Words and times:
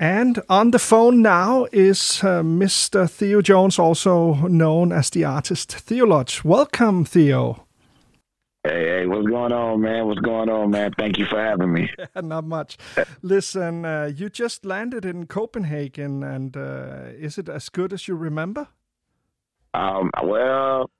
And 0.00 0.40
on 0.48 0.70
the 0.70 0.78
phone 0.78 1.22
now 1.22 1.66
is 1.72 2.22
uh, 2.22 2.42
Mr. 2.42 3.10
Theo 3.10 3.42
Jones, 3.42 3.80
also 3.80 4.34
known 4.46 4.92
as 4.92 5.10
the 5.10 5.24
artist 5.24 5.72
Theolodge. 5.72 6.44
Welcome, 6.44 7.04
Theo. 7.04 7.64
Hey, 8.62 8.86
hey, 8.86 9.06
what's 9.06 9.26
going 9.26 9.52
on, 9.52 9.80
man? 9.80 10.06
What's 10.06 10.20
going 10.20 10.48
on, 10.48 10.70
man? 10.70 10.92
Thank 10.96 11.18
you 11.18 11.26
for 11.26 11.42
having 11.42 11.72
me. 11.72 11.90
Not 12.22 12.44
much. 12.44 12.76
Listen, 13.22 13.84
uh, 13.84 14.12
you 14.14 14.28
just 14.30 14.64
landed 14.64 15.04
in 15.04 15.26
Copenhagen, 15.26 16.22
and 16.22 16.56
uh, 16.56 17.06
is 17.18 17.36
it 17.36 17.48
as 17.48 17.68
good 17.68 17.92
as 17.92 18.06
you 18.06 18.14
remember? 18.14 18.68
Um, 19.74 20.10
well, 20.22 20.90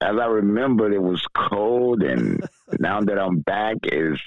as 0.00 0.16
I 0.20 0.26
remembered, 0.26 0.92
it 0.92 1.02
was 1.02 1.24
cold, 1.36 2.02
and 2.02 2.42
now 2.80 3.00
that 3.02 3.18
I'm 3.20 3.38
back, 3.40 3.76
it's 3.84 4.20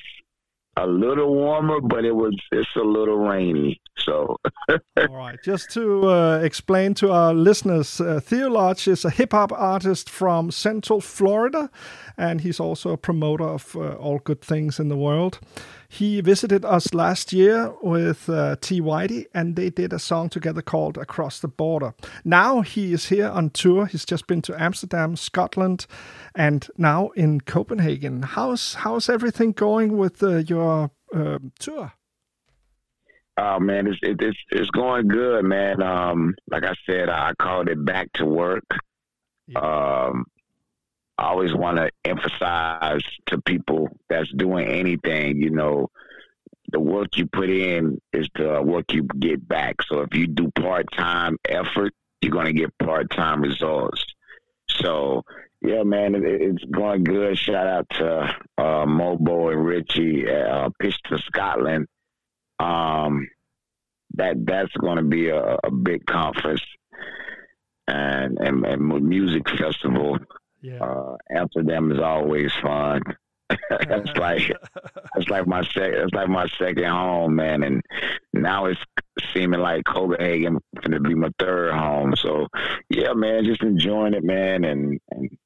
a 0.77 0.87
little 0.87 1.33
warmer, 1.33 1.81
but 1.81 2.05
it 2.05 2.15
was 2.15 2.35
it's 2.51 2.75
a 2.75 2.83
little 2.83 3.17
rainy. 3.17 3.79
So, 3.97 4.37
all 4.69 5.07
right. 5.15 5.37
Just 5.43 5.69
to 5.71 6.09
uh, 6.09 6.39
explain 6.39 6.93
to 6.95 7.11
our 7.11 7.33
listeners, 7.33 8.01
uh, 8.01 8.19
Theolodge 8.19 8.87
is 8.87 9.05
a 9.05 9.09
hip 9.09 9.33
hop 9.33 9.51
artist 9.51 10.09
from 10.09 10.51
Central 10.51 10.99
Florida, 10.99 11.69
and 12.17 12.41
he's 12.41 12.59
also 12.59 12.91
a 12.91 12.97
promoter 12.97 13.45
of 13.45 13.75
uh, 13.75 13.93
all 13.93 14.19
good 14.19 14.41
things 14.41 14.79
in 14.79 14.89
the 14.89 14.97
world. 14.97 15.39
He 15.87 16.21
visited 16.21 16.65
us 16.65 16.93
last 16.95 17.31
year 17.33 17.71
with 17.83 18.27
uh, 18.27 18.55
T. 18.59 18.81
Whitey, 18.81 19.27
and 19.33 19.55
they 19.55 19.69
did 19.69 19.93
a 19.93 19.99
song 19.99 20.27
together 20.27 20.63
called 20.63 20.97
Across 20.97 21.41
the 21.41 21.47
Border. 21.47 21.93
Now 22.25 22.61
he 22.61 22.93
is 22.93 23.09
here 23.09 23.29
on 23.29 23.51
tour. 23.51 23.85
He's 23.85 24.05
just 24.05 24.25
been 24.25 24.41
to 24.43 24.59
Amsterdam, 24.59 25.15
Scotland, 25.15 25.85
and 26.33 26.67
now 26.77 27.09
in 27.09 27.41
Copenhagen. 27.41 28.23
How's 28.23 28.73
how's 28.73 29.07
everything 29.07 29.51
going 29.51 29.95
with 29.97 30.23
uh, 30.23 30.37
your 30.37 30.89
uh, 31.15 31.37
tour? 31.59 31.93
Oh 33.37 33.59
man, 33.59 33.87
it's 33.87 33.99
it, 34.03 34.21
it's 34.21 34.37
it's 34.51 34.69
going 34.69 35.07
good, 35.07 35.43
man. 35.43 35.81
Um, 35.81 36.35
like 36.49 36.63
I 36.63 36.73
said, 36.85 37.09
I 37.09 37.33
called 37.39 37.69
it 37.69 37.83
back 37.83 38.11
to 38.13 38.25
work. 38.25 38.65
Yeah. 39.47 39.59
Um, 39.59 40.25
I 41.17 41.25
always 41.25 41.53
want 41.53 41.77
to 41.77 41.89
emphasize 42.05 43.01
to 43.27 43.41
people 43.41 43.89
that's 44.09 44.31
doing 44.33 44.67
anything, 44.67 45.41
you 45.41 45.51
know, 45.51 45.89
the 46.71 46.79
work 46.79 47.15
you 47.17 47.27
put 47.27 47.49
in 47.49 48.01
is 48.11 48.27
the 48.35 48.61
work 48.61 48.91
you 48.91 49.03
get 49.19 49.47
back. 49.47 49.75
So 49.83 50.01
if 50.01 50.13
you 50.15 50.27
do 50.27 50.51
part 50.51 50.91
time 50.91 51.37
effort, 51.47 51.93
you're 52.21 52.31
going 52.31 52.47
to 52.47 52.53
get 52.53 52.77
part 52.79 53.11
time 53.11 53.41
results. 53.41 54.03
So 54.69 55.23
yeah, 55.61 55.83
man, 55.83 56.15
it, 56.15 56.23
it's 56.23 56.63
going 56.65 57.03
good. 57.03 57.37
Shout 57.37 57.67
out 57.67 57.89
to 57.91 58.35
uh, 58.57 58.85
Mobo 58.85 59.53
and 59.53 59.63
Richie, 59.63 60.29
uh, 60.29 60.69
Pitch 60.79 60.99
to 61.05 61.19
Scotland. 61.19 61.87
Um, 62.63 63.29
that 64.15 64.45
that's 64.45 64.73
going 64.73 64.97
to 64.97 65.03
be 65.03 65.29
a, 65.29 65.57
a 65.63 65.71
big 65.71 66.05
conference 66.05 66.61
and, 67.87 68.37
and, 68.39 68.65
and 68.65 69.09
music 69.09 69.49
festival 69.49 70.19
yeah. 70.63 70.81
Uh, 70.81 71.17
Amsterdam 71.29 71.91
is 71.91 71.99
always 71.99 72.51
fun. 72.61 73.01
that's 73.69 74.09
like 74.17 74.49
that's 75.13 75.29
like 75.29 75.45
my 75.45 75.61
sec 75.63 75.91
that's 75.91 76.13
like 76.13 76.29
my 76.29 76.47
second 76.57 76.85
home, 76.85 77.35
man. 77.35 77.63
And 77.63 77.81
now 78.31 78.65
it's 78.65 78.79
seeming 79.33 79.59
like 79.59 79.83
Copenhagen 79.83 80.59
gonna 80.81 81.01
be 81.01 81.13
my 81.13 81.29
third 81.37 81.73
home. 81.73 82.15
So 82.15 82.47
yeah, 82.89 83.13
man, 83.13 83.43
just 83.43 83.61
enjoying 83.61 84.13
it, 84.13 84.23
man, 84.23 84.63
and 84.63 84.99
and, 85.11 85.37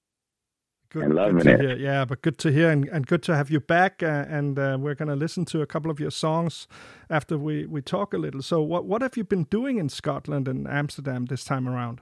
good, 0.90 1.04
and 1.04 1.16
loving 1.16 1.38
good 1.38 1.48
it. 1.48 1.60
Hear. 1.60 1.78
Yeah, 1.78 2.06
but 2.06 2.22
good 2.22 2.38
to 2.40 2.52
hear 2.52 2.70
and, 2.70 2.88
and 2.90 3.06
good 3.06 3.24
to 3.24 3.36
have 3.36 3.50
you 3.50 3.60
back. 3.60 4.02
Uh, 4.04 4.26
and 4.28 4.58
uh, 4.58 4.78
we're 4.80 4.96
gonna 4.96 5.16
listen 5.16 5.46
to 5.46 5.62
a 5.62 5.66
couple 5.66 5.92
of 5.92 6.00
your 6.00 6.12
songs 6.12 6.68
after 7.10 7.38
we 7.38 7.66
we 7.66 7.82
talk 7.82 8.14
a 8.14 8.18
little. 8.18 8.42
So 8.42 8.62
what 8.62 8.86
what 8.86 9.02
have 9.02 9.18
you 9.18 9.24
been 9.24 9.44
doing 9.46 9.78
in 9.78 9.90
Scotland 9.90 10.48
and 10.48 10.68
Amsterdam 10.68 11.26
this 11.26 11.44
time 11.44 11.68
around? 11.68 12.02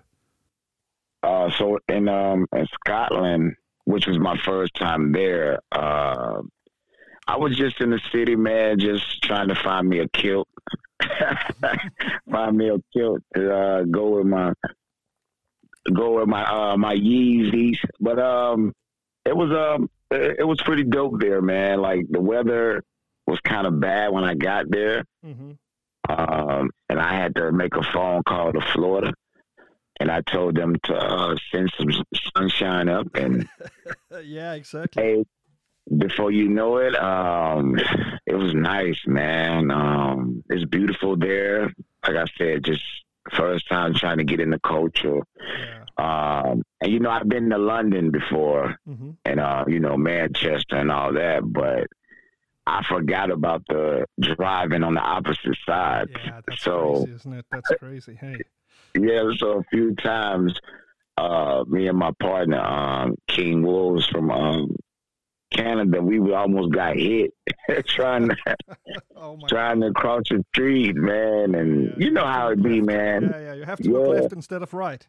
Uh, 1.23 1.49
so 1.57 1.79
in 1.87 2.07
um 2.07 2.45
in 2.55 2.67
Scotland, 2.67 3.55
which 3.85 4.07
was 4.07 4.19
my 4.19 4.37
first 4.45 4.73
time 4.75 5.11
there, 5.11 5.59
uh, 5.71 6.41
I 7.27 7.37
was 7.37 7.55
just 7.55 7.81
in 7.81 7.89
the 7.89 7.99
city, 8.11 8.35
man, 8.35 8.79
just 8.79 9.23
trying 9.23 9.47
to 9.47 9.55
find 9.55 9.89
me 9.89 9.99
a 9.99 10.07
kilt, 10.09 10.47
find 12.31 12.57
me 12.57 12.69
a 12.69 12.77
kilt 12.93 13.23
to 13.33 13.55
uh, 13.55 13.83
go 13.83 14.17
with 14.17 14.27
my 14.27 14.53
go 15.93 16.19
with 16.19 16.27
my 16.27 16.43
uh, 16.43 16.77
my 16.77 16.95
Yeezys. 16.95 17.77
But 17.99 18.19
um, 18.19 18.73
it 19.25 19.35
was 19.35 19.51
um 19.51 19.89
it, 20.11 20.37
it 20.39 20.43
was 20.43 20.61
pretty 20.61 20.83
dope 20.83 21.19
there, 21.19 21.41
man. 21.41 21.81
Like 21.81 22.05
the 22.09 22.21
weather 22.21 22.83
was 23.27 23.39
kind 23.41 23.67
of 23.67 23.79
bad 23.79 24.11
when 24.11 24.23
I 24.23 24.35
got 24.35 24.69
there. 24.69 25.03
Mm-hmm. 25.25 25.51
Um, 26.07 26.69
and 26.87 26.99
I 26.99 27.15
had 27.15 27.35
to 27.35 27.51
make 27.51 27.75
a 27.75 27.81
phone 27.81 28.21
call 28.23 28.53
to 28.53 28.61
Florida 28.73 29.11
and 29.99 30.11
I 30.11 30.21
told 30.21 30.55
them 30.55 30.75
to 30.83 30.95
uh, 30.95 31.35
send 31.51 31.71
some 31.77 31.89
sunshine 32.35 32.89
up 32.89 33.07
and 33.15 33.47
yeah, 34.23 34.53
exactly. 34.53 35.03
Hey, 35.03 35.25
before 35.97 36.31
you 36.31 36.49
know 36.49 36.77
it, 36.77 36.95
um, 36.95 37.77
it 38.25 38.35
was 38.35 38.53
nice, 38.53 38.99
man. 39.05 39.71
Um, 39.71 40.43
it's 40.49 40.65
beautiful 40.65 41.15
there. 41.15 41.73
Like 42.05 42.15
I 42.15 42.25
said, 42.37 42.63
just 42.63 42.83
first 43.31 43.67
time 43.67 43.93
trying 43.93 44.17
to 44.17 44.23
get 44.23 44.39
in 44.39 44.49
the 44.49 44.59
culture. 44.59 45.21
Yeah. 45.37 45.83
Um, 45.97 46.63
and 46.81 46.91
you 46.91 46.99
know, 46.99 47.09
I've 47.09 47.27
been 47.27 47.49
to 47.49 47.57
London 47.57 48.11
before, 48.11 48.77
mm-hmm. 48.87 49.11
and 49.23 49.39
uh, 49.39 49.65
you 49.67 49.79
know, 49.79 49.97
Manchester 49.97 50.75
and 50.75 50.91
all 50.91 51.13
that, 51.13 51.41
but 51.45 51.87
I 52.67 52.83
forgot 52.83 53.31
about 53.31 53.63
the 53.67 54.05
driving 54.19 54.83
on 54.83 54.95
the 54.95 55.01
opposite 55.01 55.57
side. 55.65 56.07
Yeah, 56.11 56.41
that's 56.47 56.63
so, 56.63 57.03
crazy, 57.03 57.11
isn't 57.13 57.33
it? 57.33 57.45
That's 57.51 57.69
crazy. 57.79 58.17
Hey. 58.19 58.37
Yeah, 58.97 59.29
so 59.37 59.59
a 59.59 59.63
few 59.71 59.93
times, 59.95 60.59
uh, 61.17 61.63
me 61.67 61.87
and 61.87 61.97
my 61.97 62.11
partner, 62.19 62.59
um, 62.59 63.15
King 63.27 63.61
Wolves 63.61 64.07
from 64.07 64.31
um, 64.31 64.75
Canada, 65.51 66.01
we 66.01 66.19
almost 66.33 66.73
got 66.73 66.95
hit 66.95 67.33
trying 67.87 68.29
to 68.29 68.35
oh 69.15 69.39
trying 69.47 69.79
God. 69.79 69.87
to 69.87 69.93
cross 69.93 70.23
the 70.29 70.43
street, 70.53 70.95
man. 70.95 71.55
And 71.55 71.83
yeah, 71.85 72.05
you 72.05 72.11
know 72.11 72.25
how 72.25 72.49
it 72.49 72.61
be, 72.61 72.81
man. 72.81 73.29
Yeah, 73.31 73.39
yeah. 73.39 73.53
You 73.53 73.63
have 73.63 73.79
to 73.79 73.91
yeah. 73.91 73.97
left 73.97 74.33
instead 74.33 74.61
of 74.61 74.73
right. 74.73 75.05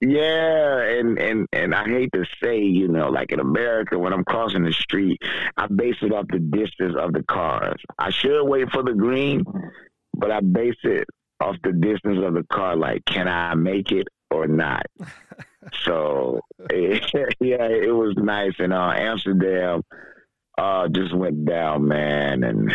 Yeah, 0.00 0.80
and 0.80 1.16
and 1.18 1.46
and 1.52 1.74
I 1.74 1.84
hate 1.84 2.12
to 2.12 2.24
say, 2.42 2.58
you 2.58 2.88
know, 2.88 3.08
like 3.08 3.30
in 3.30 3.38
America, 3.38 3.96
when 3.96 4.12
I'm 4.12 4.24
crossing 4.24 4.64
the 4.64 4.72
street, 4.72 5.22
I 5.56 5.68
base 5.68 5.96
it 6.02 6.12
off 6.12 6.26
the 6.28 6.40
distance 6.40 6.96
of 6.98 7.12
the 7.12 7.22
cars. 7.22 7.80
I 7.98 8.10
should 8.10 8.44
wait 8.44 8.70
for 8.72 8.82
the 8.82 8.94
green, 8.94 9.44
but 10.12 10.32
I 10.32 10.40
base 10.40 10.78
it 10.82 11.06
off 11.42 11.56
the 11.62 11.72
distance 11.72 12.18
of 12.24 12.34
the 12.34 12.44
car, 12.44 12.76
like, 12.76 13.04
can 13.04 13.28
I 13.28 13.54
make 13.54 13.90
it 13.90 14.08
or 14.30 14.46
not? 14.46 14.86
so, 15.84 16.40
yeah, 17.40 17.66
it 17.68 17.94
was 17.94 18.14
nice. 18.16 18.54
And 18.58 18.72
uh, 18.72 18.92
Amsterdam 18.94 19.82
uh, 20.58 20.88
just 20.88 21.14
went 21.14 21.44
down, 21.44 21.88
man, 21.88 22.44
and 22.44 22.74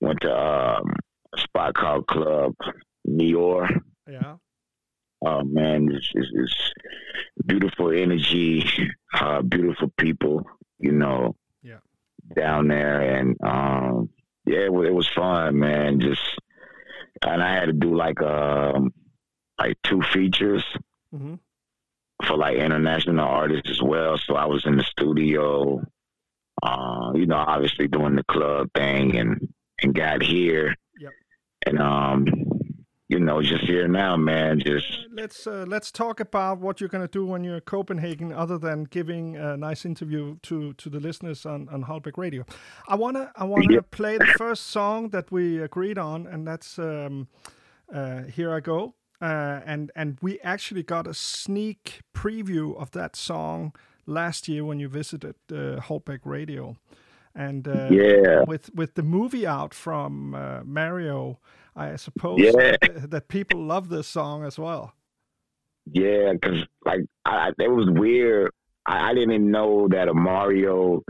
went 0.00 0.20
to 0.22 0.36
um, 0.36 0.94
a 1.34 1.40
spot 1.40 1.74
called 1.74 2.06
Club 2.06 2.54
Nior. 3.08 3.80
Yeah. 4.08 4.36
Oh 5.24 5.42
man, 5.42 5.88
it's, 5.92 6.10
it's, 6.14 6.30
it's 6.34 6.72
beautiful 7.46 7.90
energy, 7.90 8.64
uh, 9.14 9.42
beautiful 9.42 9.92
people, 9.96 10.44
you 10.78 10.92
know. 10.92 11.34
Yeah. 11.62 11.78
Down 12.34 12.68
there, 12.68 13.00
and 13.00 13.36
um, 13.42 14.10
yeah, 14.46 14.58
it, 14.58 14.72
it 14.72 14.94
was 14.94 15.08
fun, 15.08 15.58
man. 15.58 16.00
Just 16.00 16.20
and 17.22 17.42
I 17.42 17.54
had 17.54 17.66
to 17.66 17.72
do 17.72 17.94
like 17.94 18.20
um 18.20 18.92
like 19.58 19.76
two 19.82 20.02
features 20.02 20.64
mm-hmm. 21.14 21.34
For 22.24 22.36
like 22.36 22.56
international 22.56 23.26
artists 23.26 23.70
as 23.70 23.82
well. 23.82 24.18
So 24.18 24.36
I 24.36 24.46
was 24.46 24.64
in 24.66 24.76
the 24.76 24.84
studio, 24.84 25.82
uh, 26.62 27.12
you 27.14 27.26
know, 27.26 27.36
obviously 27.36 27.88
doing 27.88 28.16
the 28.16 28.24
club 28.24 28.68
thing, 28.74 29.16
and 29.16 29.48
and 29.82 29.94
got 29.94 30.22
here, 30.22 30.74
yep. 30.98 31.12
and 31.66 31.78
um, 31.78 32.26
you 33.08 33.20
know, 33.20 33.40
just 33.40 33.64
here 33.64 33.86
now, 33.86 34.16
man. 34.16 34.58
Just 34.58 35.06
let's 35.12 35.46
uh, 35.46 35.64
let's 35.68 35.92
talk 35.92 36.18
about 36.20 36.58
what 36.58 36.80
you're 36.80 36.88
gonna 36.88 37.06
do 37.06 37.24
when 37.24 37.44
you're 37.44 37.56
in 37.56 37.60
Copenhagen, 37.60 38.32
other 38.32 38.58
than 38.58 38.84
giving 38.84 39.36
a 39.36 39.56
nice 39.56 39.84
interview 39.84 40.36
to 40.42 40.72
to 40.74 40.90
the 40.90 40.98
listeners 40.98 41.46
on 41.46 41.68
on 41.68 41.84
Holbæk 41.84 42.16
Radio. 42.16 42.44
I 42.88 42.96
wanna 42.96 43.30
I 43.36 43.44
wanna 43.44 43.74
yeah. 43.74 43.80
play 43.90 44.18
the 44.18 44.34
first 44.38 44.68
song 44.68 45.10
that 45.10 45.30
we 45.30 45.60
agreed 45.60 45.98
on, 45.98 46.26
and 46.26 46.46
that's 46.46 46.78
um, 46.78 47.28
uh, 47.94 48.22
"Here 48.22 48.52
I 48.52 48.60
Go." 48.60 48.95
Uh, 49.20 49.60
and 49.64 49.90
and 49.96 50.18
we 50.20 50.38
actually 50.40 50.82
got 50.82 51.06
a 51.06 51.14
sneak 51.14 52.00
preview 52.14 52.76
of 52.80 52.90
that 52.90 53.16
song 53.16 53.72
last 54.06 54.48
year 54.48 54.64
when 54.64 54.78
you 54.78 54.88
visited 54.88 55.34
uh, 55.50 55.80
Holbæk 55.80 56.20
Radio, 56.24 56.76
and 57.34 57.66
uh, 57.66 57.88
yeah, 57.90 58.44
with 58.46 58.74
with 58.74 58.94
the 58.94 59.02
movie 59.02 59.46
out 59.46 59.72
from 59.72 60.34
uh, 60.34 60.60
Mario, 60.64 61.38
I 61.74 61.96
suppose 61.96 62.40
yeah. 62.40 62.52
that, 62.52 63.10
that, 63.10 63.28
people 63.28 63.62
love 63.62 63.88
this 63.88 64.06
song 64.06 64.44
as 64.44 64.58
well. 64.58 64.92
Yeah, 65.90 66.32
because 66.32 66.66
like 66.84 67.00
I, 67.24 67.52
it 67.58 67.70
was 67.70 67.88
weird. 67.88 68.52
I, 68.86 69.10
I, 69.10 69.14
didn't 69.14 69.50
know 69.50 69.88
that 69.88 70.08
a 70.08 70.14
Mario 70.14 71.02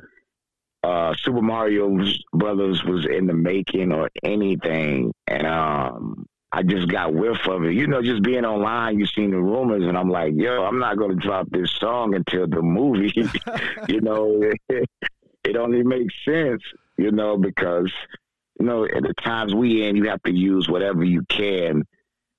uh, 0.86 1.14
Super 1.18 1.42
Mario 1.42 1.98
Brothers 2.32 2.84
was 2.84 3.06
in 3.06 3.26
the 3.26 3.34
making 3.34 3.92
or 3.92 4.08
anything, 4.22 5.12
and 5.26 5.46
um, 5.46 6.26
I 6.56 6.62
just 6.62 6.88
got 6.88 7.12
whiff 7.12 7.46
of 7.46 7.64
it. 7.64 7.74
You 7.74 7.86
know, 7.86 8.00
just 8.00 8.22
being 8.22 8.46
online, 8.46 8.98
you 8.98 9.04
seen 9.04 9.30
the 9.30 9.36
rumors, 9.36 9.84
and 9.84 9.94
I'm 9.94 10.08
like, 10.08 10.32
yo, 10.34 10.64
I'm 10.64 10.78
not 10.78 10.96
gonna 10.96 11.14
drop 11.14 11.50
this 11.50 11.70
song 11.72 12.14
until 12.14 12.46
the 12.46 12.62
movie. 12.62 13.12
you 13.88 14.00
know, 14.00 14.40
it, 14.70 14.88
it 15.44 15.56
only 15.58 15.82
makes 15.82 16.14
sense, 16.24 16.62
you 16.96 17.12
know, 17.12 17.36
because 17.36 17.92
you 18.58 18.64
know 18.64 18.86
at 18.86 19.02
the 19.02 19.12
times 19.22 19.54
we 19.54 19.86
in, 19.86 19.96
you 19.96 20.08
have 20.08 20.22
to 20.22 20.32
use 20.32 20.66
whatever 20.66 21.04
you 21.04 21.26
can 21.28 21.84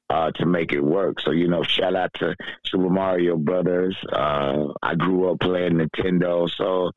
uh, 0.09 0.31
to 0.31 0.47
make 0.47 0.73
it 0.73 0.81
work. 0.81 1.21
So 1.21 1.29
you 1.29 1.47
know, 1.47 1.61
shout 1.61 1.95
out 1.95 2.11
to 2.15 2.35
Super 2.65 2.89
Mario 2.89 3.37
Brothers. 3.37 3.95
Uh, 4.11 4.73
I 4.81 4.95
grew 4.95 5.29
up 5.29 5.41
playing 5.41 5.73
Nintendo, 5.73 6.49
so 6.49 6.89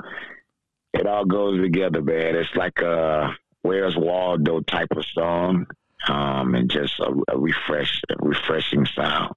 it 0.94 1.06
all 1.06 1.26
goes 1.26 1.60
together, 1.60 2.00
man. 2.00 2.34
It's 2.34 2.56
like 2.56 2.78
a 2.78 3.36
Where's 3.60 3.94
Waldo 3.94 4.60
type 4.60 4.92
of 4.96 5.04
song, 5.04 5.66
um, 6.08 6.54
and 6.54 6.70
just 6.70 6.98
a, 7.00 7.12
a 7.28 7.38
refresh, 7.38 8.00
a 8.10 8.14
refreshing 8.18 8.86
sound. 8.86 9.34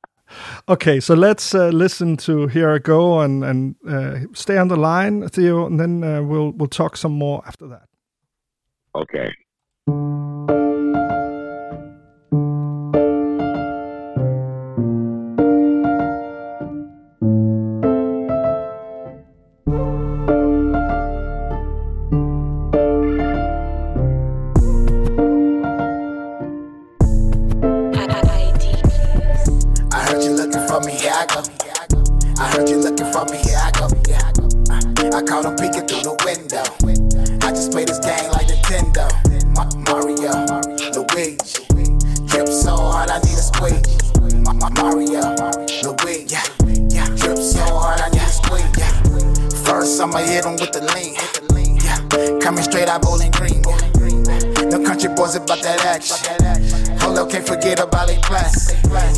Okay, 0.68 1.00
so 1.00 1.14
let's 1.14 1.54
uh, 1.54 1.70
listen 1.70 2.18
to 2.18 2.48
"Here 2.48 2.72
I 2.72 2.80
Go" 2.80 3.20
and 3.20 3.44
and 3.44 3.76
uh, 3.88 4.20
stay 4.34 4.58
on 4.58 4.68
the 4.68 4.78
line, 4.78 5.28
Theo, 5.30 5.66
and 5.68 5.80
then 5.80 6.04
uh, 6.04 6.24
we'll 6.24 6.52
we'll 6.52 6.68
talk 6.68 6.98
some 6.98 7.12
more 7.12 7.44
after 7.46 7.68
that. 7.68 7.88
Okay. 8.96 9.34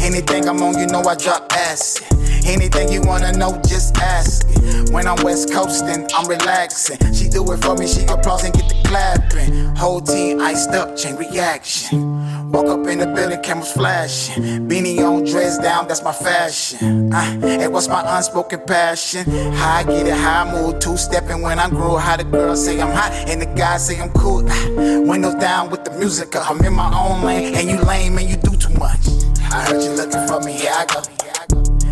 Anything 0.02 0.48
I'm 0.48 0.62
on, 0.62 0.78
you 0.80 0.88
know 0.88 1.02
I 1.02 1.16
drop 1.16 1.52
acid. 1.54 2.25
Anything 2.45 2.92
you 2.92 3.01
wanna 3.01 3.31
know, 3.31 3.59
just 3.68 3.97
ask 3.97 4.45
it. 4.50 4.92
When 4.92 5.07
I'm 5.07 5.21
West 5.24 5.50
Coastin', 5.50 6.07
I'm 6.13 6.27
relaxing. 6.27 6.97
She 7.13 7.27
do 7.27 7.51
it 7.51 7.63
for 7.63 7.75
me, 7.75 7.88
she 7.88 8.03
applause 8.06 8.44
and 8.44 8.53
get 8.53 8.69
the 8.69 8.81
clapping. 8.88 9.75
Whole 9.75 10.00
team 10.00 10.39
iced 10.39 10.69
up, 10.69 10.95
chain 10.95 11.15
reaction. 11.15 12.51
Walk 12.51 12.68
up 12.68 12.88
in 12.88 13.00
the 13.00 13.07
building, 13.07 13.42
cameras 13.42 13.71
flashing. 13.71 14.69
Beanie 14.69 15.00
on, 15.00 15.25
dress 15.25 15.57
down, 15.57 15.88
that's 15.88 16.03
my 16.03 16.13
fashion. 16.13 17.12
Uh, 17.12 17.39
it 17.44 17.71
was 17.71 17.89
my 17.89 18.18
unspoken 18.18 18.62
passion. 18.62 19.25
How 19.56 19.77
I 19.77 19.83
get 19.83 20.07
it, 20.07 20.13
how 20.13 20.45
I 20.45 20.51
move, 20.51 20.80
two 20.80 20.97
stepping 20.97 21.42
when 21.42 21.59
I 21.59 21.68
grow. 21.69 21.97
How 21.97 22.15
the 22.15 22.24
girls 22.24 22.63
say 22.63 22.80
I'm 22.80 22.92
hot 22.92 23.12
and 23.27 23.42
the 23.42 23.47
guys 23.47 23.88
say 23.88 24.00
I'm 24.00 24.12
cool. 24.12 24.47
Uh, 24.47 25.01
windows 25.01 25.36
down 25.36 25.71
with 25.71 25.83
the 25.83 25.92
music, 25.97 26.36
I'm 26.36 26.63
in 26.63 26.74
my 26.74 26.94
own 26.94 27.24
lane, 27.24 27.56
and 27.56 27.68
you 27.68 27.77
lame 27.80 28.18
and 28.19 28.30
you 28.30 28.38
do 28.38 28.56
too 28.56 28.74
much. 28.75 29.07
I 29.51 29.65
heard 29.65 29.83
you 29.83 29.92
looking 29.92 30.27
for 30.27 30.39
me, 30.42 30.53
here 30.53 30.71
I 30.74 30.86
go. 30.86 31.01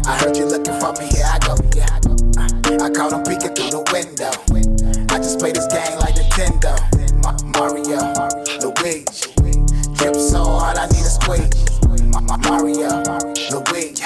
I 0.06 0.18
heard 0.20 0.36
you 0.36 0.46
looking 0.46 0.80
for 0.80 0.92
me, 0.94 1.08
here 1.08 1.26
I 1.26 1.40
go. 1.40 1.56
I 2.84 2.90
caught 2.90 3.14
him 3.14 3.24
peeking 3.24 3.56
through 3.56 3.72
the 3.72 3.84
window. 3.94 4.32
I 5.14 5.18
just 5.18 5.40
play 5.40 5.52
this 5.52 5.68
game 5.68 5.98
like 6.00 6.16
Nintendo. 6.16 6.76
Mario, 7.56 8.12
Luigi. 8.60 9.32
Drip 9.96 10.16
so 10.16 10.44
hard, 10.44 10.78
I 10.78 10.88
need 10.88 11.00
a 11.00 11.14
squeeze. 11.14 11.48
Mario, 12.44 13.04
Luigi. 13.56 14.04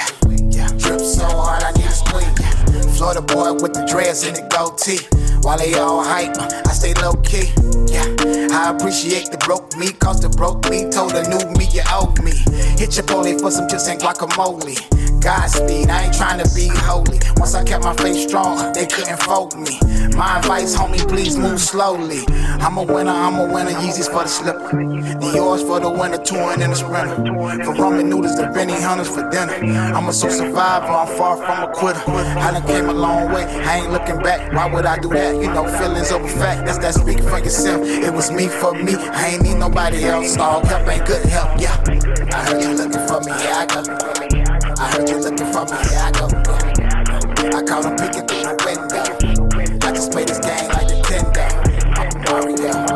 Drip 0.78 1.00
so 1.00 1.24
hard, 1.26 1.64
I 1.64 1.72
need 1.72 1.86
a 1.86 1.90
squeeze. 1.90 2.96
Florida 2.96 3.22
boy 3.22 3.54
with 3.54 3.74
the 3.74 3.84
dress 3.86 4.24
and 4.24 4.36
the 4.36 4.42
goatee. 4.54 5.02
While 5.42 5.58
they 5.58 5.74
all 5.74 6.04
hype, 6.04 6.36
I 6.38 6.72
stay 6.72 6.94
low 6.94 7.14
key. 7.22 7.50
Yeah, 7.90 8.06
I 8.54 8.70
appreciate 8.76 9.30
the 9.30 9.38
broke 9.38 9.76
me, 9.76 9.92
cause 9.92 10.20
the 10.20 10.28
broke 10.28 10.68
me 10.70 10.90
told 10.90 11.12
the 11.12 11.22
new 11.26 11.42
me 11.58 11.66
you 11.72 11.82
owe 11.88 12.14
me. 12.22 12.34
Hit 12.78 12.96
your 12.96 13.06
pony 13.06 13.38
for 13.38 13.50
some 13.50 13.68
chips 13.68 13.88
and 13.88 14.00
guacamole. 14.00 14.76
Godspeed, 15.20 15.90
I 15.90 16.04
ain't 16.04 16.14
trying 16.14 16.42
to 16.42 16.54
be 16.54 16.68
holy. 16.68 17.18
Once 17.36 17.54
I 17.54 17.64
kept 17.64 17.84
my 17.84 17.94
faith 17.94 18.28
strong, 18.28 18.72
they 18.72 18.86
couldn't 18.86 19.20
fold 19.22 19.56
me. 19.58 19.78
My 20.16 20.38
advice, 20.38 20.76
homie, 20.76 21.06
please 21.08 21.36
move 21.36 21.60
slowly. 21.60 22.24
I'm 22.60 22.76
a 22.76 22.82
winner, 22.82 23.10
I'm 23.10 23.36
a 23.36 23.52
winner. 23.52 23.70
Yeezys 23.70 24.10
for 24.10 24.22
the 24.22 24.28
slipper. 24.28 24.70
The 24.72 25.32
yours 25.34 25.62
for 25.62 25.80
the 25.80 25.90
winter, 25.90 26.18
touring 26.18 26.60
in 26.60 26.70
the 26.70 26.76
sprinter. 26.76 27.16
For 27.64 27.74
ramen 27.74 28.06
noodles, 28.08 28.36
the 28.36 28.44
Benihana's 28.44 29.08
for 29.08 29.28
dinner. 29.30 29.54
I'm 29.94 30.08
a 30.08 30.12
soul 30.12 30.30
survivor, 30.30 30.86
I'm 30.86 31.08
far 31.16 31.36
from 31.36 31.70
a 31.70 31.72
quitter. 31.72 32.02
I 32.08 32.52
done 32.52 32.66
came 32.66 32.88
a 32.88 32.94
long 32.94 33.32
way, 33.32 33.44
I 33.44 33.78
ain't 33.78 33.92
looking 33.92 34.18
back. 34.22 34.52
Why 34.52 34.66
would 34.72 34.86
I 34.86 34.98
do 34.98 35.08
that? 35.10 35.34
You 35.36 35.48
know, 35.48 35.66
feelings 35.78 36.10
over 36.10 36.28
fact. 36.28 36.66
That's 36.66 36.78
that 36.78 36.94
speaking 36.94 37.28
for 37.28 37.38
yourself. 37.38 37.82
It 37.86 38.12
was 38.12 38.30
me 38.30 38.48
for 38.48 38.72
me, 38.72 38.94
I 38.96 39.28
ain't 39.28 39.42
need 39.42 39.58
nobody 39.58 40.04
else. 40.04 40.36
All 40.36 40.64
help 40.64 40.88
ain't 40.88 41.06
good 41.06 41.24
help, 41.26 41.60
yeah. 41.60 41.76
I 42.32 42.44
heard 42.44 42.62
you 42.62 42.74
looking 42.74 43.06
for 43.06 43.20
me, 43.20 43.32
yeah, 43.42 43.66
I 43.66 43.66
go. 43.66 44.47
I 44.80 44.86
heard 44.92 45.08
you 45.08 45.18
looking 45.18 45.52
for 45.52 45.64
me, 45.64 45.76
here 45.90 45.98
I 45.98 46.12
go. 46.12 46.26
I 47.50 47.62
caught 47.64 47.84
him 47.84 47.96
peeking 47.96 48.26
through 48.28 48.44
the 48.44 48.54
window. 48.64 49.86
I 49.86 49.92
just 49.92 50.12
play 50.12 50.24
this 50.24 50.38
game 50.38 50.68
like 50.68 50.86
Nintendo. 50.86 51.46
Mario, 52.30 52.87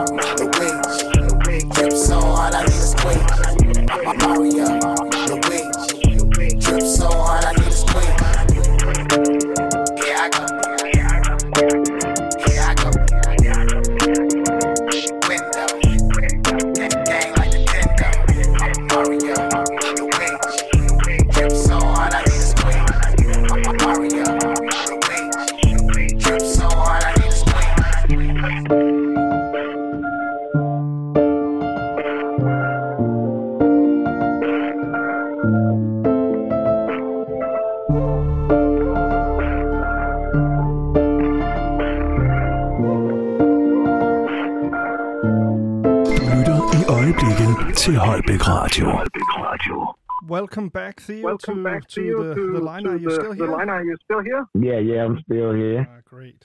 Welcome 50.29 50.69
back, 50.69 51.01
Theo, 51.01 51.25
Welcome 51.25 51.57
to, 51.57 51.65
back, 51.65 51.91
Theo, 51.91 52.23
to, 52.23 52.29
the, 52.29 52.35
to 52.35 52.53
the 52.53 52.61
line. 52.61 52.87
Are 52.87 52.97
you 52.97 53.09
the, 53.09 53.15
still 53.15 53.33
here? 53.33 53.47
The 53.47 53.53
line, 53.53 53.69
are 53.69 53.83
you 53.83 53.97
still 54.05 54.21
here? 54.21 54.47
Yeah, 54.55 54.79
yeah, 54.79 55.05
I'm 55.05 55.21
still 55.23 55.53
here. 55.53 55.81
Uh, 55.81 56.01
great. 56.05 56.45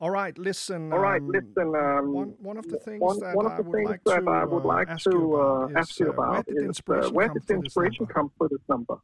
All 0.00 0.10
right, 0.10 0.36
listen. 0.38 0.92
All 0.92 1.00
right, 1.00 1.20
um, 1.20 1.28
listen. 1.28 1.74
Um, 1.74 2.12
one, 2.12 2.34
one 2.40 2.56
of 2.56 2.68
the 2.68 2.78
things 2.78 3.00
one, 3.00 3.18
that, 3.20 3.34
one 3.34 3.46
of 3.46 3.56
the 3.56 3.64
I, 3.64 3.66
would 3.66 3.84
like 3.84 4.04
that 4.04 4.24
to, 4.24 4.30
I 4.30 4.44
would 4.44 4.64
uh, 4.64 4.66
like 4.66 4.88
ask 4.88 5.04
to 5.04 5.10
you 5.10 5.36
uh, 5.36 5.68
ask 5.76 5.98
you 5.98 6.10
about 6.10 6.28
where 6.30 6.42
did 6.42 6.56
the 6.56 6.64
inspiration, 6.64 7.14
where 7.14 7.28
did 7.28 7.46
the 7.46 7.54
inspiration 7.54 8.06
come 8.06 8.30
for 8.38 8.48
this 8.48 8.60
number? 8.68 8.94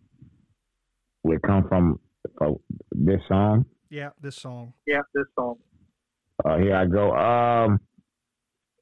Would 1.25 1.43
come 1.43 1.67
from 1.69 1.99
uh, 2.41 2.53
this 2.93 3.21
song. 3.27 3.65
Yeah, 3.91 4.11
this 4.21 4.37
song. 4.37 4.73
Yeah, 4.87 5.01
this 5.15 5.27
song. 5.35 5.57
Uh, 6.45 6.59
here 6.59 6.77
I 6.77 6.87
go. 6.87 7.13
Um, 7.13 7.81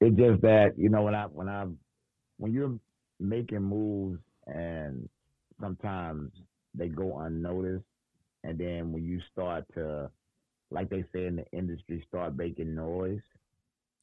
it's 0.00 0.16
just 0.16 0.42
that 0.42 0.72
you 0.76 0.90
know 0.90 1.02
when 1.02 1.14
I 1.14 1.24
when 1.24 1.48
I 1.48 1.66
when 2.36 2.52
you're 2.52 2.78
making 3.20 3.62
moves 3.62 4.20
and 4.46 5.08
sometimes 5.60 6.32
they 6.74 6.88
go 6.88 7.20
unnoticed, 7.20 7.84
and 8.44 8.58
then 8.58 8.92
when 8.92 9.04
you 9.04 9.20
start 9.32 9.64
to, 9.74 10.10
like 10.72 10.88
they 10.90 11.04
say 11.12 11.26
in 11.26 11.36
the 11.36 11.44
industry, 11.52 12.04
start 12.08 12.36
making 12.36 12.74
noise. 12.74 13.20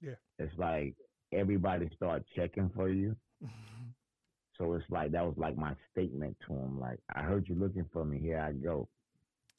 Yeah, 0.01 0.15
it's 0.37 0.57
like 0.57 0.95
everybody 1.33 1.89
start 1.95 2.23
checking 2.35 2.69
for 2.75 2.89
you. 2.89 3.15
Mm-hmm. 3.43 3.83
So 4.57 4.73
it's 4.73 4.83
like 4.89 5.13
that 5.13 5.25
was 5.25 5.35
like 5.37 5.55
my 5.55 5.73
statement 5.89 6.35
to 6.45 6.53
him. 6.53 6.81
Like 6.81 6.99
I 7.15 7.21
heard 7.21 7.47
you 7.47 7.55
looking 7.55 7.85
for 7.93 8.03
me. 8.03 8.19
Here 8.19 8.39
I 8.39 8.51
go. 8.51 8.89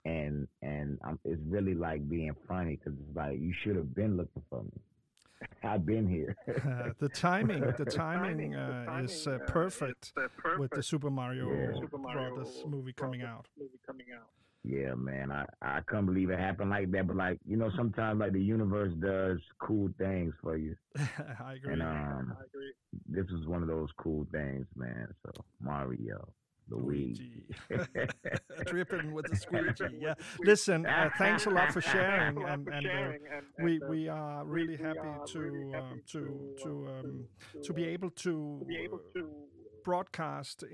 and 0.04 0.46
and 0.60 0.98
um, 1.04 1.18
it's 1.24 1.40
really 1.48 1.72
like 1.72 2.06
being 2.06 2.34
funny 2.46 2.76
because 2.76 2.98
it's 3.00 3.16
like 3.16 3.38
you 3.40 3.54
should 3.62 3.76
have 3.76 3.94
been 3.94 4.18
looking 4.18 4.42
for 4.50 4.62
me. 4.62 4.78
I've 5.64 5.86
been 5.86 6.06
here. 6.06 6.36
uh, 6.48 6.90
the 6.98 7.08
timing, 7.08 7.62
the 7.78 7.86
timing 7.86 8.54
uh, 8.54 9.00
is 9.02 9.26
uh, 9.26 9.38
perfect, 9.46 10.12
with 10.58 10.70
the 10.72 10.82
Super 10.82 11.08
Mario, 11.08 11.50
Yeah. 11.50 11.80
Super 11.80 11.96
Mario 11.96 12.34
Brothers 12.34 12.62
movie 12.66 12.92
coming 12.92 13.22
out. 13.22 13.46
Movie 13.58 13.80
coming 13.86 14.08
out. 14.14 14.28
Yeah, 14.62 14.94
man, 14.94 15.32
I 15.32 15.46
I 15.62 15.80
couldn't 15.86 16.06
believe 16.06 16.30
it 16.30 16.38
happened 16.38 16.70
like 16.70 16.90
that. 16.90 17.06
But 17.06 17.16
like 17.16 17.38
you 17.46 17.56
know, 17.56 17.70
sometimes 17.76 18.20
like 18.20 18.32
the 18.32 18.42
universe 18.42 18.92
does 19.00 19.38
cool 19.58 19.88
things 19.98 20.34
for 20.42 20.56
you, 20.56 20.76
I 20.98 21.54
agree. 21.54 21.72
and 21.72 21.82
um, 21.82 22.36
I 22.38 22.44
agree. 22.44 22.72
this 23.08 23.26
is 23.30 23.46
one 23.46 23.62
of 23.62 23.68
those 23.68 23.88
cool 23.96 24.26
things, 24.32 24.66
man. 24.76 25.08
So 25.24 25.32
Mario, 25.62 26.28
Luigi. 26.68 27.42
Dripping 28.66 29.12
with 29.12 29.26
the 29.30 29.36
squeegee. 29.36 29.96
Yeah. 29.98 30.14
Listen, 30.40 30.86
uh, 30.86 31.10
thanks 31.16 31.46
a 31.46 31.50
lot 31.50 31.72
for 31.72 31.80
sharing, 31.80 32.42
and, 32.42 32.68
and 32.68 32.86
uh, 32.86 33.12
we 33.62 33.80
we 33.88 34.08
are 34.08 34.44
really 34.44 34.76
happy 34.76 34.98
to 35.28 35.72
uh, 35.74 35.80
to 36.08 36.54
to 36.62 36.88
um, 37.00 37.24
to 37.62 37.72
be 37.72 37.84
able 37.86 38.10
to 38.10 38.66
be 39.82 39.90
able 39.92 40.04
to 40.04 40.12
broadcast 40.14 40.64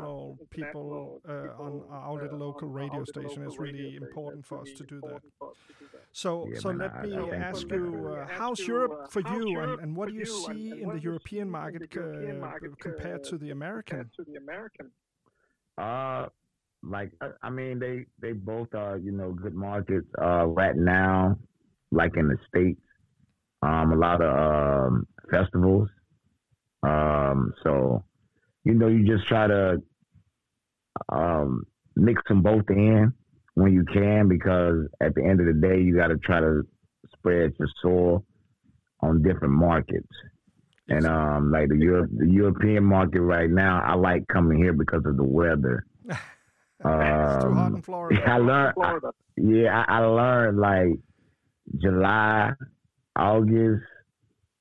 international 0.00 0.38
people 0.50 1.20
uh, 1.28 1.32
on 1.62 1.82
our 1.90 2.22
little 2.22 2.38
local 2.38 2.68
radio 2.68 3.04
station. 3.04 3.42
It's 3.44 3.58
really 3.58 3.96
important 3.96 4.46
for 4.46 4.60
us 4.60 4.68
to 4.76 4.84
do 4.84 5.00
that. 5.02 5.20
So, 6.12 6.46
Yeah, 6.52 6.58
so 6.60 6.70
let 6.70 6.92
I- 6.94 7.06
me 7.06 7.30
I 7.30 7.36
ask 7.36 7.70
you, 7.70 8.08
uh, 8.08 8.26
how's 8.28 8.66
Europe 8.66 9.10
for 9.10 9.20
you, 9.20 9.58
and, 9.60 9.80
and 9.80 9.96
what 9.96 10.08
do 10.08 10.14
you 10.14 10.24
see 10.26 10.80
in 10.82 10.88
the 10.90 11.00
European 11.00 11.50
market 11.50 12.72
uh, 12.72 12.80
compared 12.80 13.24
to 13.24 13.38
the 13.38 13.50
American? 13.50 14.10
to 14.16 14.24
the 14.24 14.36
American. 14.36 14.90
Uh, 15.76 16.28
like 16.82 17.12
I, 17.20 17.30
I 17.42 17.50
mean, 17.50 17.78
they 17.78 18.06
they 18.20 18.32
both 18.32 18.74
are 18.74 18.98
you 18.98 19.12
know 19.12 19.32
good 19.32 19.54
markets. 19.54 20.08
Uh, 20.20 20.46
right 20.46 20.76
now, 20.76 21.38
like 21.90 22.16
in 22.16 22.28
the 22.28 22.36
states, 22.48 22.80
um, 23.62 23.92
a 23.92 23.96
lot 23.96 24.20
of 24.22 24.32
um 24.90 25.06
festivals. 25.30 25.88
Um, 26.82 27.52
so 27.62 28.04
you 28.68 28.74
know, 28.74 28.88
you 28.88 29.06
just 29.06 29.26
try 29.26 29.46
to 29.46 29.82
um 31.08 31.62
mix 31.96 32.20
them 32.28 32.42
both 32.42 32.68
in 32.68 33.12
when 33.54 33.72
you 33.72 33.84
can 33.92 34.28
because 34.28 34.86
at 35.00 35.14
the 35.14 35.24
end 35.24 35.40
of 35.40 35.46
the 35.46 35.54
day, 35.54 35.80
you 35.80 35.96
got 35.96 36.08
to 36.08 36.18
try 36.18 36.38
to 36.38 36.62
spread 37.16 37.52
your 37.58 37.68
soil 37.82 38.24
on 39.00 39.22
different 39.22 39.54
markets. 39.54 40.06
And 40.88 41.06
um, 41.06 41.50
like 41.50 41.68
the 41.70 41.76
Europe, 41.76 42.10
the 42.16 42.26
European 42.28 42.84
market 42.84 43.20
right 43.20 43.50
now, 43.50 43.82
I 43.84 43.94
like 43.94 44.26
coming 44.28 44.58
here 44.58 44.72
because 44.72 45.02
of 45.06 45.16
the 45.16 45.24
weather. 45.24 45.84
it's 46.08 46.18
too 46.80 47.52
hot 47.52 47.66
Um, 47.68 47.74
in 47.76 47.82
Florida. 47.82 48.22
I 48.26 48.38
learned, 48.38 48.74
I, 48.80 48.98
yeah, 49.36 49.84
I, 49.88 49.98
I 49.98 50.04
learned 50.04 50.58
like 50.58 50.92
July, 51.78 52.52
August, 53.16 53.82
i- 53.84 53.97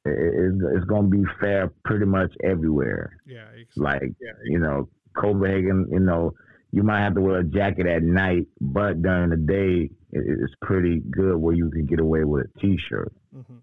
it's, 0.08 0.58
it's 0.78 0.86
gonna 0.86 1.08
be 1.08 1.24
fair 1.40 1.72
pretty 1.86 2.06
much 2.06 2.32
everywhere. 2.44 3.18
Yeah, 3.26 3.46
ex- 3.60 3.78
Like 3.78 4.14
Yeah, 4.22 4.32
you 4.46 4.60
know, 4.60 4.90
Copenhagen, 5.16 5.88
you 5.92 6.00
know, 6.00 6.34
you 6.72 6.84
might 6.84 7.00
have 7.02 7.16
to 7.16 7.22
wear 7.22 7.40
a 7.40 7.44
jacket 7.44 7.88
at 7.88 8.04
night, 8.04 8.46
but 8.62 9.02
during 9.02 9.30
the 9.30 9.38
day, 9.38 9.90
it, 10.12 10.24
it's 10.42 10.54
pretty 10.62 11.02
good 11.12 11.38
where 11.38 11.56
you 11.56 11.70
can 11.72 11.86
get 11.86 12.00
away 12.00 12.24
with 12.24 12.48
a 12.56 12.60
t-shirt. 12.60 13.12
mhm. 13.36 13.62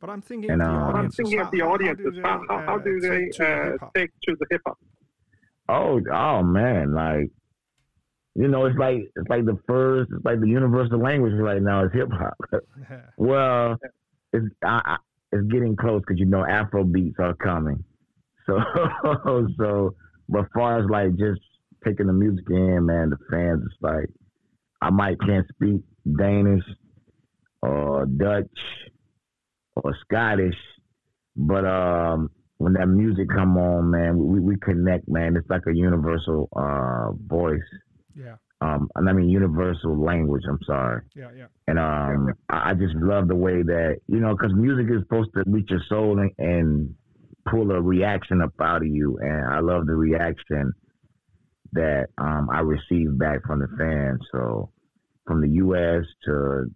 But 0.00 0.08
I'm 0.10 0.22
thinking 0.22 0.50
And, 0.50 0.62
of 0.62 0.68
the 0.68 0.74
um, 0.74 0.94
I'm 0.96 1.10
thinking 1.10 1.38
how, 1.38 1.44
of 1.44 1.50
the 1.50 1.58
how- 1.60 1.66
how 1.66 1.72
audiences. 1.74 2.14
do 2.14 2.22
How, 2.22 2.42
how, 2.48 2.58
how 2.60 2.74
uh, 2.76 2.78
do 2.78 3.00
they 3.00 3.08
take 3.26 3.32
to 3.32 3.38
the 3.42 3.48
uh, 3.52 3.70
hip-hop? 3.72 3.94
take 3.94 4.10
to 4.22 4.36
the 4.40 4.46
hip 4.50 4.60
hop? 4.66 4.78
Oh, 5.68 6.00
oh 6.12 6.42
man, 6.42 6.92
like 6.94 7.30
you 8.34 8.48
know, 8.48 8.64
it's 8.64 8.78
like 8.78 9.02
it's 9.14 9.28
like 9.28 9.44
the 9.44 9.58
first, 9.68 10.10
it's 10.14 10.24
like 10.24 10.40
the 10.40 10.48
universal 10.48 10.98
language 10.98 11.34
right 11.34 11.60
now 11.62 11.84
is 11.84 11.92
hip 11.92 12.08
hop. 12.10 12.34
well, 13.18 13.76
it's 14.32 14.46
I, 14.64 14.80
I, 14.84 14.96
it's 15.32 15.46
getting 15.48 15.76
close 15.76 16.02
because 16.06 16.18
you 16.18 16.26
know 16.26 16.44
Afro 16.44 16.84
beats 16.84 17.16
are 17.18 17.34
coming. 17.34 17.82
So 18.44 19.46
so, 19.56 19.94
but 20.28 20.46
far 20.52 20.80
as 20.80 20.90
like 20.90 21.10
just 21.16 21.40
taking 21.84 22.08
the 22.08 22.12
music 22.12 22.44
in, 22.50 22.86
man, 22.86 23.10
the 23.10 23.16
fans, 23.30 23.62
it's 23.64 23.80
like 23.80 24.10
I 24.80 24.90
might 24.90 25.20
can't 25.20 25.46
speak 25.54 25.82
Danish 26.18 26.64
or 27.62 28.06
Dutch 28.06 28.50
or 29.76 29.96
Scottish, 30.04 30.56
but 31.36 31.64
um, 31.64 32.30
when 32.58 32.72
that 32.74 32.86
music 32.86 33.28
come 33.28 33.56
on, 33.56 33.90
man, 33.90 34.18
we, 34.18 34.40
we 34.40 34.56
connect, 34.56 35.08
man. 35.08 35.36
It's 35.36 35.48
like 35.48 35.62
a 35.68 35.74
universal 35.74 36.48
uh, 36.56 37.12
voice. 37.26 37.60
Yeah, 38.14 38.36
Um, 38.60 38.88
and 38.94 39.08
I 39.08 39.12
mean 39.12 39.28
universal 39.28 39.98
language. 40.02 40.42
I'm 40.48 40.58
sorry. 40.66 41.02
yeah, 41.14 41.30
yeah. 41.36 41.46
And 41.68 41.78
um, 41.78 42.32
I 42.48 42.70
I 42.70 42.74
just 42.74 42.94
love 42.96 43.28
the 43.28 43.34
way 43.36 43.62
that 43.62 43.96
you 44.06 44.20
know, 44.20 44.36
because 44.36 44.52
music 44.54 44.86
is 44.94 45.02
supposed 45.02 45.30
to 45.34 45.42
reach 45.46 45.70
your 45.70 45.82
soul 45.88 46.18
and, 46.18 46.30
and 46.38 46.94
pull 47.50 47.70
a 47.72 47.80
reaction 47.80 48.40
up 48.40 48.52
out 48.60 48.82
of 48.82 48.88
you, 48.88 49.18
and 49.20 49.52
I 49.52 49.60
love 49.60 49.86
the 49.86 49.94
reaction 49.94 50.72
that 51.72 52.06
um, 52.18 52.48
I 52.52 52.60
receive 52.60 53.18
back 53.18 53.44
from 53.46 53.60
the 53.60 53.68
fans. 53.78 54.20
So 54.32 54.70
from 55.26 55.40
the 55.40 55.48
U.S. 55.48 56.04
to 56.26 56.66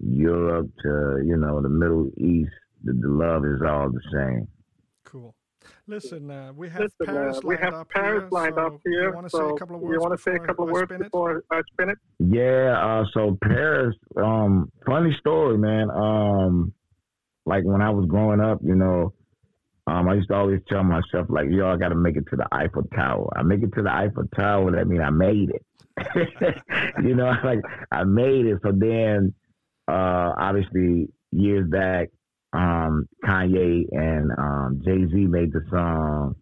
Europe 0.00 0.70
to 0.82 1.22
you 1.24 1.36
know 1.36 1.62
the 1.62 1.68
Middle 1.68 2.08
East, 2.18 2.52
the, 2.82 2.92
the 2.92 3.08
love 3.08 3.44
is 3.44 3.60
all 3.66 3.90
the 3.90 4.00
same. 4.12 4.48
Cool. 5.04 5.34
Listen, 5.86 6.30
uh, 6.30 6.52
we 6.54 6.68
have 6.70 6.88
Listen, 7.00 7.06
Paris 7.06 7.38
uh, 7.38 7.40
we 7.44 7.56
lined 7.56 7.64
have 7.64 7.74
up 7.74 7.88
Paris 7.90 8.24
here. 8.24 8.28
lined 8.30 8.54
so 8.54 8.66
up 8.66 8.74
here. 8.84 9.08
You 9.08 9.12
want 9.14 9.26
to 9.26 9.30
say 9.30 9.38
so 9.38 9.48
a 9.48 9.54
couple 9.54 9.76
of 9.76 9.82
you 9.88 9.88
words? 9.88 10.00
want 10.00 10.16
to 10.16 10.22
say 10.22 10.32
a 10.36 10.38
before 10.38 10.46
couple 10.46 10.64
of 10.64 10.68
I 10.68 10.72
words 10.72 10.88
spin 10.88 11.02
it? 11.02 11.12
before 11.12 11.44
I 11.50 11.60
spin 11.72 11.90
it? 11.90 11.98
Yeah, 12.18 12.76
uh, 12.80 13.04
so 13.12 13.36
Paris, 13.42 13.94
um, 14.16 14.70
funny 14.86 15.14
story, 15.18 15.58
man. 15.58 15.90
Um, 15.90 16.72
like 17.46 17.64
when 17.64 17.82
I 17.82 17.90
was 17.90 18.06
growing 18.08 18.40
up, 18.40 18.58
you 18.62 18.74
know, 18.76 19.12
um, 19.86 20.08
I 20.08 20.14
used 20.14 20.28
to 20.28 20.34
always 20.36 20.60
tell 20.68 20.84
myself, 20.84 21.26
like, 21.28 21.46
yo, 21.50 21.68
I 21.68 21.76
got 21.76 21.88
to 21.88 21.96
make 21.96 22.16
it 22.16 22.24
to 22.30 22.36
the 22.36 22.46
Eiffel 22.52 22.84
Tower. 22.94 23.28
I 23.36 23.42
make 23.42 23.62
it 23.62 23.72
to 23.74 23.82
the 23.82 23.92
Eiffel 23.92 24.24
Tower, 24.36 24.70
that 24.72 24.86
means 24.86 25.02
I 25.04 25.10
made 25.10 25.50
it. 25.50 25.64
you 27.04 27.14
know, 27.16 27.32
like 27.44 27.58
I 27.90 28.04
made 28.04 28.46
it. 28.46 28.58
So 28.64 28.72
then, 28.74 29.34
uh, 29.88 30.32
obviously, 30.38 31.08
years 31.32 31.68
back, 31.68 32.08
um, 32.52 33.08
Kanye 33.24 33.86
and 33.92 34.30
um, 34.38 34.82
Jay 34.84 35.06
Z 35.06 35.14
made 35.26 35.52
the 35.52 35.62
song, 35.70 36.36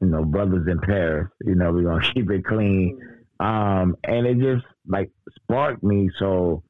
you 0.00 0.08
know, 0.08 0.24
Brothers 0.24 0.66
in 0.70 0.78
Paris. 0.80 1.28
You 1.44 1.54
know, 1.54 1.72
we're 1.72 1.84
gonna 1.84 2.12
keep 2.14 2.30
it 2.30 2.44
clean 2.44 2.98
um, 3.40 3.96
and 4.04 4.26
it 4.26 4.38
just 4.38 4.64
like 4.86 5.10
sparked 5.42 5.82
me. 5.82 6.08
So 6.18 6.62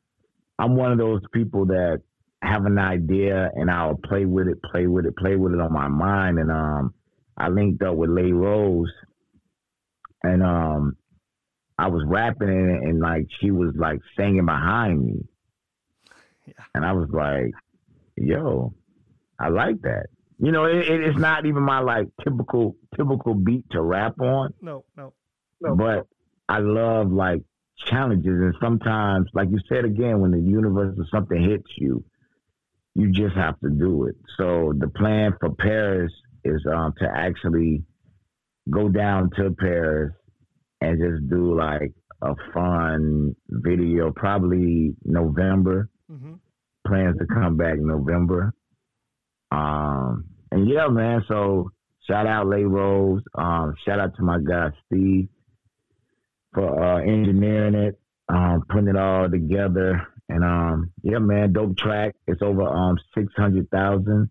I'm 0.58 0.74
one 0.76 0.92
of 0.92 0.98
those 0.98 1.20
people 1.32 1.66
that 1.66 2.00
have 2.42 2.64
an 2.64 2.78
idea 2.78 3.50
and 3.54 3.70
I'll 3.70 3.96
play 3.96 4.24
with 4.24 4.48
it, 4.48 4.58
play 4.70 4.86
with 4.86 5.04
it, 5.06 5.16
play 5.16 5.36
with 5.36 5.52
it 5.52 5.60
on 5.60 5.72
my 5.72 5.88
mind. 5.88 6.38
And 6.38 6.50
um, 6.50 6.94
I 7.36 7.48
linked 7.48 7.82
up 7.82 7.96
with 7.96 8.10
Lay 8.10 8.32
Rose, 8.32 8.90
and 10.22 10.42
um, 10.42 10.96
I 11.78 11.88
was 11.88 12.02
rapping 12.06 12.48
and, 12.48 12.84
and 12.88 13.00
like 13.00 13.26
she 13.40 13.50
was 13.50 13.74
like 13.76 13.98
singing 14.16 14.46
behind 14.46 15.04
me, 15.04 15.14
Yeah. 16.46 16.64
and 16.74 16.84
I 16.86 16.92
was 16.92 17.08
like, 17.12 17.52
"Yo, 18.16 18.74
I 19.38 19.48
like 19.48 19.80
that." 19.82 20.06
You 20.38 20.50
know, 20.50 20.64
it, 20.64 20.88
it, 20.88 21.00
it's 21.04 21.18
not 21.18 21.46
even 21.46 21.62
my 21.62 21.80
like 21.80 22.08
typical 22.24 22.76
typical 22.96 23.34
beat 23.34 23.64
to 23.70 23.80
rap 23.80 24.20
on 24.20 24.52
No, 24.60 24.84
no. 24.96 25.12
No. 25.60 25.76
but 25.76 26.06
I 26.48 26.58
love 26.58 27.12
like 27.12 27.42
challenges, 27.86 28.40
and 28.40 28.54
sometimes, 28.60 29.28
like 29.34 29.48
you 29.50 29.60
said 29.68 29.84
again, 29.84 30.20
when 30.20 30.32
the 30.32 30.40
universe 30.40 30.96
or 30.98 31.06
something 31.12 31.40
hits 31.40 31.70
you, 31.76 32.04
you 32.94 33.10
just 33.12 33.34
have 33.36 33.58
to 33.60 33.70
do 33.70 34.06
it. 34.06 34.16
So 34.36 34.72
the 34.76 34.88
plan 34.88 35.32
for 35.40 35.50
Paris 35.54 36.12
is 36.44 36.60
um, 36.66 36.92
to 36.98 37.08
actually 37.08 37.84
go 38.70 38.88
down 38.88 39.30
to 39.36 39.50
Paris 39.52 40.12
and 40.80 40.98
just 40.98 41.28
do 41.30 41.56
like 41.56 41.92
a 42.22 42.34
fun 42.52 43.34
video, 43.48 44.12
probably 44.12 44.94
November. 45.04 45.88
hmm 46.08 46.34
Plans 46.86 47.16
to 47.18 47.26
come 47.26 47.56
back 47.56 47.74
in 47.74 47.86
November. 47.86 48.52
Um, 49.50 50.24
and 50.50 50.68
yeah, 50.68 50.88
man. 50.88 51.22
So 51.28 51.70
shout 52.08 52.26
out 52.26 52.48
Lay 52.48 52.64
Rose. 52.64 53.22
Um, 53.34 53.74
shout 53.86 54.00
out 54.00 54.16
to 54.16 54.22
my 54.22 54.38
guy 54.38 54.70
Steve 54.86 55.28
for 56.54 56.82
uh, 56.82 57.00
engineering 57.00 57.74
it, 57.74 58.00
um, 58.28 58.62
putting 58.68 58.88
it 58.88 58.96
all 58.96 59.28
together. 59.30 60.06
And 60.28 60.44
um, 60.44 60.90
yeah, 61.02 61.18
man, 61.18 61.52
dope 61.52 61.76
track. 61.76 62.14
It's 62.26 62.42
over 62.42 62.62
um 62.62 62.96
six 63.14 63.32
hundred 63.36 63.70
thousand 63.70 64.30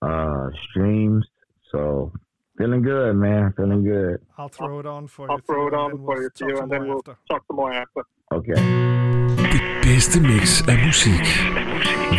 uh 0.00 0.48
streams. 0.70 1.26
So 1.70 2.12
feeling 2.56 2.82
good, 2.82 3.14
man. 3.16 3.52
Feeling 3.56 3.84
good. 3.84 4.18
I'll 4.38 4.48
throw 4.48 4.80
it 4.80 4.86
on 4.86 5.06
for 5.06 5.30
I'll 5.30 5.36
you. 5.38 5.42
throw 5.46 5.68
it 5.68 5.74
on 5.74 5.90
and 5.90 6.00
then 6.00 6.06
for 6.06 6.14
we'll 6.14 6.22
you, 6.22 6.30
talk 6.30 6.48
Theo, 6.48 6.56
some 6.56 6.62
and 6.64 6.72
then 6.72 6.88
we'll 6.88 7.02
talk 7.02 7.44
some 7.46 7.56
more 7.56 7.72
after. 7.72 8.02
Okay. 8.32 9.07
Det 9.36 9.60
bedste 9.82 10.20
mix 10.20 10.68
af 10.68 10.78
musik. 10.86 11.26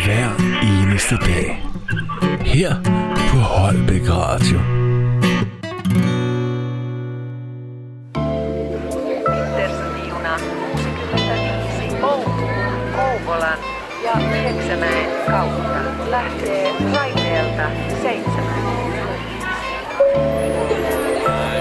Hver 0.04 0.28
eneste 0.62 1.16
dag. 1.16 1.64
Her 2.40 2.74
på 3.30 3.36
Holbæk 3.36 4.10
Radio. 4.10 4.58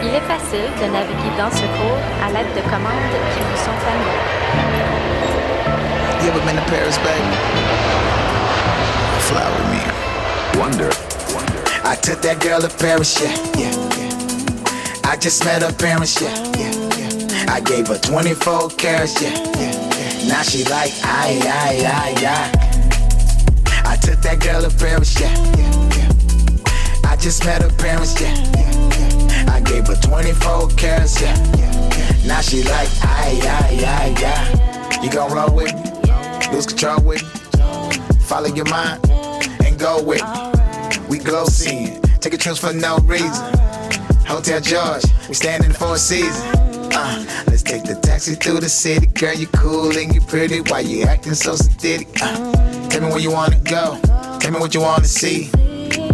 Il 0.03 0.15
est 0.15 0.21
facile 0.21 0.69
de 0.81 0.85
naviguer 0.91 1.37
dans 1.37 1.51
ce 1.51 1.65
cours 1.77 2.01
à 2.25 2.31
l'aide 2.31 2.53
de 2.55 2.61
commandes 2.69 3.15
qui 3.33 3.39
vous 3.39 3.57
sont 3.65 3.79
familières. 3.85 4.98
You 6.29 6.35
ever 6.35 6.45
been 6.45 6.57
to 6.57 6.69
Paris, 6.69 6.95
baby? 6.99 7.35
Fly 9.25 9.49
with 9.49 9.67
me. 9.73 10.59
Wonder. 10.61 10.89
I 11.83 11.95
took 11.99 12.21
that 12.21 12.39
girl 12.39 12.61
to 12.61 12.69
Paris, 12.69 13.19
yeah, 13.19 13.33
yeah, 13.57 13.73
yeah. 13.97 15.09
I 15.09 15.17
just 15.17 15.43
met 15.43 15.63
her 15.63 15.73
parents, 15.73 16.21
yeah, 16.21 16.29
yeah, 16.53 16.69
yeah. 16.99 17.51
I 17.51 17.59
gave 17.61 17.87
her 17.87 17.97
24 17.97 18.69
carats, 18.77 19.19
yeah, 19.19 19.33
yeah, 19.57 19.73
yeah. 19.73 20.27
Now 20.27 20.43
she 20.43 20.63
like, 20.65 20.93
aye, 21.01 21.41
aye, 21.41 21.81
aye, 21.97 22.15
aye. 22.21 23.89
I 23.89 23.95
took 23.95 24.21
that 24.21 24.39
girl 24.39 24.61
to 24.61 24.69
Paris, 24.77 25.19
yeah, 25.19 25.33
yeah, 25.57 25.97
yeah. 25.97 27.09
I 27.09 27.15
just 27.15 27.43
met 27.43 27.63
her 27.63 27.73
parents, 27.81 28.21
yeah, 28.21 28.35
yeah, 28.53 29.45
yeah. 29.47 29.51
I 29.51 29.61
gave 29.61 29.87
her 29.87 29.95
24 29.95 30.67
carats, 30.77 31.19
yeah, 31.19 31.33
yeah, 31.57 31.73
yeah. 31.97 32.27
Now 32.27 32.41
she 32.41 32.61
like, 32.65 32.89
aye, 33.01 33.41
aye, 33.41 33.81
aye, 33.81 34.13
aye. 34.21 35.01
You 35.03 35.09
gon' 35.09 35.31
roll 35.33 35.55
with 35.55 35.73
me? 35.73 35.98
Lose 36.51 36.65
control 36.65 37.01
with 37.01 37.23
me? 37.23 37.29
Follow 38.21 38.47
your 38.47 38.65
mind 38.69 39.09
and 39.65 39.79
go 39.79 40.01
with. 40.01 40.21
We 41.09 41.19
glow 41.19 41.45
seeing, 41.45 42.01
Take 42.19 42.33
a 42.33 42.37
trips 42.37 42.59
for 42.59 42.73
no 42.73 42.97
reason. 42.99 43.57
Hotel 44.27 44.59
George, 44.59 45.03
we 45.27 45.33
standing 45.33 45.71
for 45.71 45.95
a 45.95 45.97
season. 45.97 46.47
Uh, 46.91 47.25
let's 47.47 47.63
take 47.63 47.83
the 47.83 47.95
taxi 47.95 48.35
through 48.35 48.59
the 48.59 48.69
city, 48.69 49.07
girl. 49.07 49.33
You 49.33 49.47
cool 49.47 49.95
and 49.97 50.13
you 50.13 50.21
pretty. 50.21 50.59
Why 50.61 50.81
you 50.81 51.03
acting 51.03 51.33
so 51.33 51.55
sadistic? 51.55 52.07
Uh, 52.21 52.51
tell 52.89 53.01
me 53.01 53.07
where 53.07 53.19
you 53.19 53.31
wanna 53.31 53.59
go. 53.59 53.99
Tell 54.39 54.51
me 54.51 54.59
what 54.59 54.73
you 54.73 54.81
wanna 54.81 55.05
see. 55.05 55.49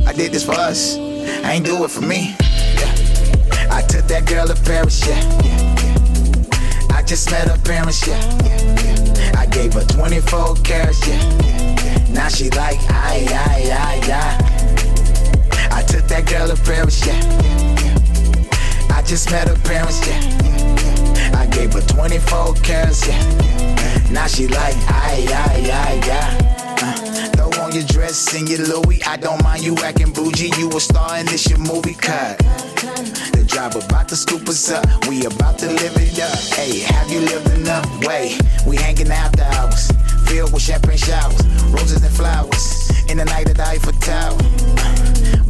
I 0.05 0.13
did 0.13 0.31
this 0.31 0.45
for 0.45 0.53
us. 0.53 0.95
I 0.97 1.53
ain't 1.53 1.65
do 1.65 1.83
it 1.83 1.91
for 1.91 2.01
me. 2.01 2.35
Yeah. 2.75 3.71
I 3.71 3.81
took 3.81 4.05
that 4.07 4.25
girl 4.25 4.47
to 4.47 4.55
Paris, 4.63 5.05
yeah, 5.07 5.19
yeah, 5.43 5.75
yeah. 5.83 6.95
I 6.95 7.03
just 7.03 7.31
met 7.31 7.47
her 7.47 7.57
parents, 7.63 8.07
yeah, 8.07 8.19
yeah, 8.45 8.83
yeah. 8.83 8.94
Gave 9.55 9.73
her 9.73 9.85
24 9.85 10.55
carats, 10.63 11.07
yeah. 11.07 12.09
Now 12.11 12.27
she 12.27 12.49
like, 12.51 12.77
aye, 12.89 13.25
aye, 13.29 13.71
aye, 13.71 14.01
aye. 14.11 15.69
I 15.71 15.81
took 15.83 16.05
that 16.07 16.25
girl 16.27 16.47
to 16.53 16.61
Paris, 16.61 17.05
yeah. 17.07 17.15
I 18.93 19.01
just 19.03 19.31
met 19.31 19.47
her 19.47 19.57
parents, 19.63 20.05
yeah. 20.05 21.31
I 21.39 21.45
gave 21.47 21.71
her 21.71 21.81
24 21.81 22.55
carats, 22.55 23.07
yeah. 23.07 24.11
Now 24.11 24.27
she 24.27 24.47
like, 24.47 24.75
aye, 24.89 25.25
aye, 25.29 25.71
aye, 25.71 26.01
aye. 26.03 26.55
Uh, 26.81 27.29
throw 27.31 27.63
on 27.63 27.71
your 27.73 27.85
dress 27.85 28.35
and 28.35 28.49
your 28.49 28.59
Louis. 28.59 29.01
I 29.03 29.15
don't 29.15 29.41
mind 29.41 29.63
you 29.63 29.75
acting 29.77 30.11
bougie. 30.11 30.51
You 30.57 30.69
a 30.71 30.79
star 30.81 31.15
and 31.15 31.27
this 31.29 31.49
your 31.49 31.59
movie 31.59 31.93
cut. 31.93 32.41
The 33.45 33.51
driver 33.51 33.79
about 33.85 34.09
to 34.09 34.15
scoop 34.15 34.49
us 34.49 34.71
up. 34.71 34.83
We 35.07 35.23
about 35.25 35.59
to 35.59 35.67
live 35.67 35.93
it 35.97 36.19
up. 36.19 36.39
Hey, 36.57 36.79
have 36.79 37.11
you 37.11 37.19
lived 37.19 37.47
enough? 37.51 37.85
Wait, 38.03 38.41
we 38.65 38.75
hanging 38.75 39.11
out 39.11 39.33
the 39.37 39.45
hours. 39.53 39.91
Filled 40.25 40.51
with 40.51 40.63
champagne 40.63 40.97
showers, 40.97 41.45
roses 41.69 42.01
and 42.01 42.11
flowers. 42.15 42.89
In 43.07 43.17
the 43.17 43.25
night 43.25 43.47
at 43.47 43.57
the 43.57 43.67
Eiffel 43.67 43.93
Tower. 44.01 44.33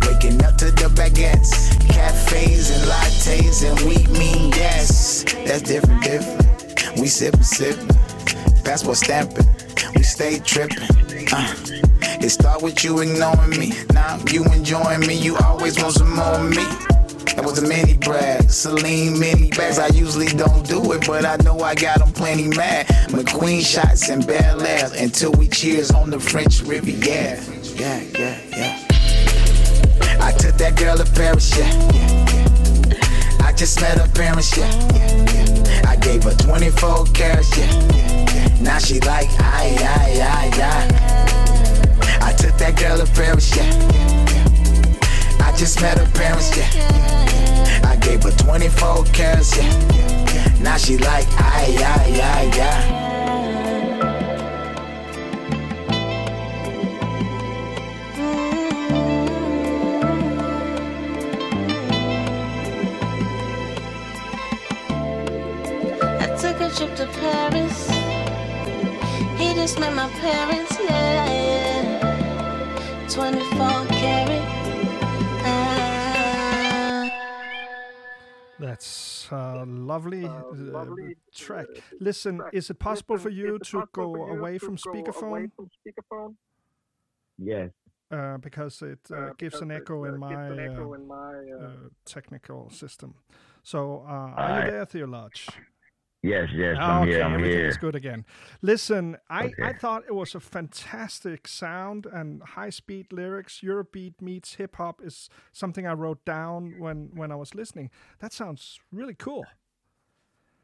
Waking 0.03 0.43
up 0.43 0.57
to 0.57 0.71
the 0.75 0.91
baguettes, 0.91 1.71
cafes 1.87 2.69
and 2.69 2.83
lattes, 2.83 3.63
and 3.63 3.79
we 3.87 4.03
mean 4.11 4.51
yes. 4.51 5.23
That's 5.45 5.61
different, 5.61 6.03
different. 6.03 6.99
We 6.99 7.07
sippin', 7.07 7.47
sippin', 7.47 8.65
passport 8.65 8.97
stamping. 8.97 9.47
We 9.95 10.03
stay 10.03 10.39
trippin'. 10.39 10.83
Uh, 11.31 11.55
it 12.19 12.29
start 12.29 12.61
with 12.61 12.83
you 12.83 12.99
ignoring 12.99 13.51
me. 13.51 13.71
Now 13.93 14.19
you 14.29 14.43
enjoying 14.51 14.99
me. 14.99 15.15
You 15.15 15.37
always 15.37 15.81
want 15.81 15.93
some 15.93 16.13
more 16.13 16.43
of 16.43 16.49
me. 16.49 16.94
That 17.35 17.43
was 17.43 17.61
a 17.61 17.67
mini 17.67 17.97
brag, 17.97 18.49
Celine 18.49 19.19
mini 19.19 19.49
bags. 19.51 19.77
I 19.77 19.87
usually 19.87 20.27
don't 20.27 20.65
do 20.67 20.93
it, 20.93 21.05
but 21.05 21.25
I 21.25 21.35
know 21.43 21.59
I 21.59 21.75
got 21.75 21.99
them 21.99 22.11
plenty 22.13 22.47
mad. 22.47 22.87
McQueen 23.09 23.61
shots 23.61 24.09
and 24.09 24.23
Belaire 24.23 24.91
until 25.01 25.31
we 25.33 25.47
cheers 25.49 25.91
on 25.91 26.09
the 26.09 26.19
French 26.19 26.61
Riviera. 26.61 27.41
Yeah, 27.75 28.01
yeah, 28.17 28.39
yeah. 28.55 28.87
I 30.21 30.31
took 30.31 30.55
that 30.55 30.75
girl 30.77 30.97
to 30.97 31.05
Paris, 31.11 31.55
yeah, 31.57 31.69
yeah, 31.93 32.25
yeah. 32.33 33.45
I 33.45 33.51
just 33.53 33.81
met 33.81 33.97
her 33.97 34.07
parents, 34.13 34.55
yeah, 34.57 34.71
yeah, 34.95 35.61
yeah. 35.65 35.89
I 35.89 35.97
gave 35.97 36.23
her 36.23 36.33
24 36.35 37.05
carats, 37.13 37.57
yeah, 37.57 37.65
yeah, 37.95 38.33
yeah. 38.33 38.61
Now 38.61 38.79
she 38.79 38.99
like, 39.01 39.27
aye, 39.39 39.75
aye, 39.77 40.21
aye, 40.21 40.51
aye. 40.63 42.27
I 42.27 42.33
took 42.33 42.57
that 42.57 42.77
girl 42.77 42.97
to 42.97 43.05
Paris, 43.13 43.55
yeah, 43.55 43.65
yeah, 43.65 44.31
yeah. 44.31 45.45
I 45.45 45.55
just 45.57 45.81
met 45.81 45.97
her 45.97 46.09
parents, 46.17 46.55
yeah, 46.57 46.69
yeah. 46.73 47.24
I 47.83 47.95
gave 47.97 48.23
her 48.23 48.31
24 48.31 49.05
carats, 49.05 49.57
yeah, 49.57 49.63
yeah, 49.93 50.33
yeah. 50.33 50.61
Now 50.61 50.77
she 50.77 50.97
like, 50.97 51.27
aye, 51.39 51.75
aye, 51.79 52.21
aye. 52.21 53.05
I 66.21 66.27
took 66.37 66.61
a 66.61 66.69
trip 66.75 66.95
to 66.97 67.07
Paris. 67.19 67.89
He 69.37 69.53
just 69.53 69.79
met 69.79 69.93
my 69.93 70.09
parents, 70.19 70.77
yeah. 70.79 72.13
24 73.09 73.94
That's 79.35 79.67
a 79.67 79.71
lovely, 79.71 80.25
uh, 80.25 80.41
track. 81.33 81.67
Listen, 81.99 82.41
is 82.53 82.69
it 82.69 82.79
possible 82.79 83.17
for 83.17 83.29
you 83.29 83.59
to 83.59 83.83
go 83.91 84.15
away 84.35 84.57
from 84.57 84.77
speakerphone? 84.77 85.51
Yes. 87.37 87.71
Uh, 88.11 88.37
because 88.37 88.81
it 88.81 88.99
uh, 89.11 89.31
gives 89.37 89.61
an 89.61 89.71
echo 89.71 90.05
in 90.05 90.19
my, 90.19 90.35
uh, 90.35 90.53
in 90.53 91.07
my 91.07 91.33
uh, 91.59 91.65
uh, 91.65 91.69
technical 92.05 92.69
system. 92.69 93.15
So, 93.63 94.05
uh, 94.07 94.11
are 94.11 94.33
Alright. 94.37 94.65
you 94.65 94.71
there, 94.71 94.85
Theolodge? 94.85 95.47
Yes, 96.25 96.49
yes, 96.55 96.75
I'm 96.79 97.03
okay, 97.03 97.11
here. 97.11 97.23
I'm 97.23 97.33
everything 97.35 97.59
here. 97.59 97.67
is 97.67 97.77
good 97.77 97.93
again. 97.93 98.25
Listen, 98.63 99.17
I, 99.29 99.51
I 99.61 99.73
thought 99.73 100.05
it 100.07 100.15
was 100.15 100.33
a 100.33 100.39
fantastic 100.39 101.47
sound 101.47 102.07
and 102.07 102.41
high 102.41 102.71
speed 102.71 103.13
lyrics. 103.13 103.61
Eurobeat 103.63 104.19
meets 104.21 104.55
hip 104.55 104.77
hop 104.77 105.01
is 105.03 105.29
something 105.51 105.85
I 105.85 105.93
wrote 105.93 106.25
down 106.25 106.79
when, 106.79 107.11
when 107.13 107.31
I 107.31 107.35
was 107.35 107.53
listening. 107.53 107.91
That 108.19 108.33
sounds 108.33 108.79
really 108.91 109.13
cool. 109.13 109.45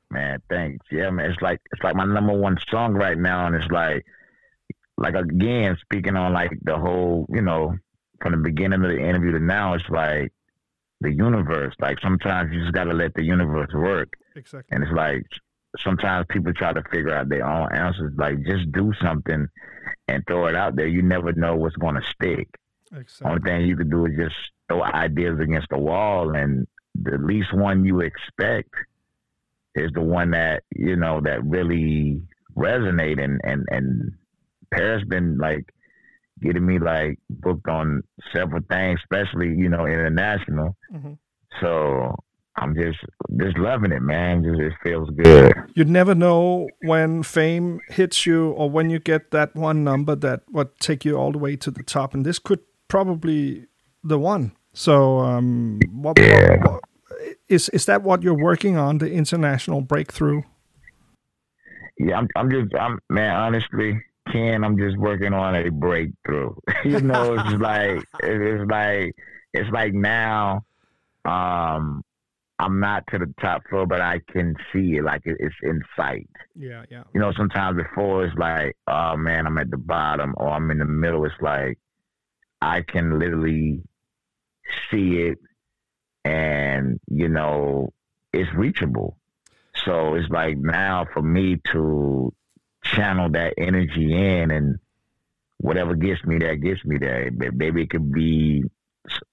Man, 0.10 0.42
thanks. 0.50 0.84
Yeah, 0.92 1.12
man. 1.12 1.30
It's 1.30 1.42
like 1.42 1.62
it's 1.72 1.84
like 1.84 1.96
my 1.96 2.06
number 2.06 2.34
one 2.34 2.58
song 2.70 2.96
right 2.96 3.18
now, 3.18 3.46
and 3.46 3.56
it's 3.56 3.72
like, 3.72 4.04
like 4.98 5.14
again, 5.14 5.78
speaking 5.80 6.16
on 6.16 6.34
like 6.34 6.52
the 6.64 6.78
whole, 6.78 7.28
you 7.30 7.42
know, 7.42 7.76
from 8.20 8.32
the 8.32 8.38
beginning 8.40 8.84
of 8.84 8.90
the 8.90 9.00
interview 9.00 9.32
to 9.34 9.40
now, 9.40 9.76
it's 9.76 9.88
like 9.90 10.34
the 11.02 11.14
universe. 11.14 11.76
Like 11.80 12.00
sometimes 12.02 12.52
you 12.52 12.62
just 12.62 12.74
gotta 12.74 12.94
let 12.94 13.14
the 13.14 13.24
universe 13.24 13.70
work, 13.74 14.14
Exactly. 14.36 14.76
and 14.76 14.84
it's 14.84 14.92
like 14.94 15.24
sometimes 15.80 16.26
people 16.30 16.54
try 16.54 16.74
to 16.74 16.84
figure 16.92 17.14
out 17.14 17.30
their 17.30 17.46
own 17.46 17.74
answers. 17.74 18.14
Like 18.18 18.44
just 18.44 18.72
do 18.72 18.92
something 19.02 19.48
and 20.08 20.24
throw 20.28 20.48
it 20.48 20.56
out 20.56 20.76
there. 20.76 20.88
You 20.88 21.02
never 21.02 21.32
know 21.34 21.56
what's 21.56 21.76
gonna 21.76 22.02
stick. 22.04 22.48
Exactly. 22.94 23.30
Only 23.30 23.42
thing 23.44 23.68
you 23.68 23.78
can 23.78 23.90
do 23.90 24.06
is 24.06 24.14
just 24.18 24.36
throw 24.68 24.84
ideas 24.84 25.40
against 25.40 25.70
the 25.70 25.78
wall, 25.78 26.36
and 26.36 26.68
the 26.96 27.18
least 27.18 27.54
one 27.54 27.86
you 27.86 28.02
expect 28.02 28.74
is 29.76 29.90
the 29.94 30.02
one 30.02 30.32
that 30.32 30.64
you 30.76 30.96
know 30.98 31.22
that 31.22 31.44
really 31.46 32.22
resonate. 32.58 33.24
And 33.24 33.40
and 33.44 33.66
and 33.72 34.12
Paris 34.72 35.04
been 35.08 35.38
like 35.38 35.74
getting 36.42 36.66
me 36.66 36.80
like 36.80 37.20
booked 37.30 37.70
on 37.70 38.02
several 38.34 38.62
things, 38.70 39.00
especially 39.04 39.56
you 39.56 39.70
know 39.70 39.86
international. 39.86 40.76
Mhm. 40.94 41.18
So 41.62 42.16
I'm 42.58 42.76
just 42.76 43.00
just 43.38 43.58
loving 43.58 43.92
it, 43.92 44.02
man. 44.02 44.44
Just 44.44 44.60
it 44.60 44.74
feels 44.84 45.10
good. 45.12 45.54
You 45.74 45.86
never 45.86 46.14
know 46.14 46.68
when 46.82 47.24
fame 47.24 47.80
hits 47.90 48.26
you 48.26 48.52
or 48.52 48.70
when 48.70 48.90
you 48.90 49.00
get 49.00 49.32
that 49.32 49.56
one 49.56 49.84
number 49.84 50.16
that 50.16 50.42
would 50.52 50.78
take 50.80 51.06
you 51.06 51.18
all 51.18 51.32
the 51.32 51.38
way 51.38 51.56
to 51.56 51.72
the 51.72 51.84
top. 51.84 52.14
And 52.14 52.26
this 52.26 52.40
could 52.40 52.60
probably 52.88 53.68
the 54.04 54.20
one. 54.20 54.52
So, 54.74 55.20
um, 55.20 55.80
what, 55.92 56.20
what, 56.20 56.60
what, 56.62 56.82
is 57.48 57.70
is 57.70 57.86
that 57.86 58.04
what 58.04 58.24
you're 58.24 58.34
working 58.34 58.78
on? 58.78 58.98
The 58.98 59.12
international 59.12 59.82
breakthrough? 59.82 60.44
Yeah, 61.98 62.18
I'm 62.18 62.28
I'm 62.36 62.50
just 62.50 62.74
I'm 62.76 63.00
man, 63.10 63.36
honestly, 63.36 64.02
Ken, 64.32 64.64
I'm 64.64 64.78
just 64.78 64.98
working 64.98 65.34
on 65.34 65.56
a 65.56 65.70
breakthrough. 65.70 66.54
you 66.86 67.02
know, 67.02 67.36
it's 67.36 67.62
like 67.62 68.04
it's 68.22 68.70
like 68.70 69.16
it's 69.54 69.70
like 69.72 69.94
now 69.94 70.64
um 71.26 72.04
I'm 72.62 72.80
not 72.80 73.08
to 73.08 73.18
the 73.18 73.34
top 73.42 73.64
floor, 73.68 73.88
but 73.88 74.02
I 74.02 74.22
can 74.32 74.56
see 74.72 74.98
it 74.98 75.04
like 75.04 75.24
it's 75.26 75.56
in 75.64 75.82
sight. 75.98 76.30
Yeah, 76.56 76.84
yeah. 76.92 77.04
You 77.12 77.20
know, 77.20 77.34
sometimes 77.36 77.76
before 77.76 78.24
it's 78.24 78.38
like, 78.38 78.78
oh 78.88 79.18
man, 79.18 79.48
I'm 79.48 79.58
at 79.58 79.72
the 79.72 79.78
bottom, 79.78 80.36
or 80.38 80.50
I'm 80.50 80.70
in 80.70 80.78
the 80.78 80.86
middle. 80.86 81.26
It's 81.26 81.34
like 81.42 81.80
I 82.62 82.84
can 82.84 83.18
literally 83.18 83.82
see 84.92 85.22
it, 85.22 85.40
and 86.24 87.00
you 87.08 87.30
know, 87.30 87.94
it's 88.32 88.54
reachable. 88.54 89.18
So 89.84 90.14
it's 90.14 90.30
like 90.30 90.58
now 90.58 91.08
for 91.12 91.24
me 91.24 91.60
to 91.72 92.32
channel 92.84 93.30
that 93.32 93.56
energy 93.58 94.14
in 94.14 94.52
and 94.52 94.78
whatever 95.58 95.96
gets 95.96 96.24
me 96.26 96.38
there 96.38 96.56
gets 96.58 96.86
me 96.86 97.00
there. 97.00 97.32
Maybe 97.32 97.82
it 97.82 97.90
could 97.90 98.12
be 98.12 98.66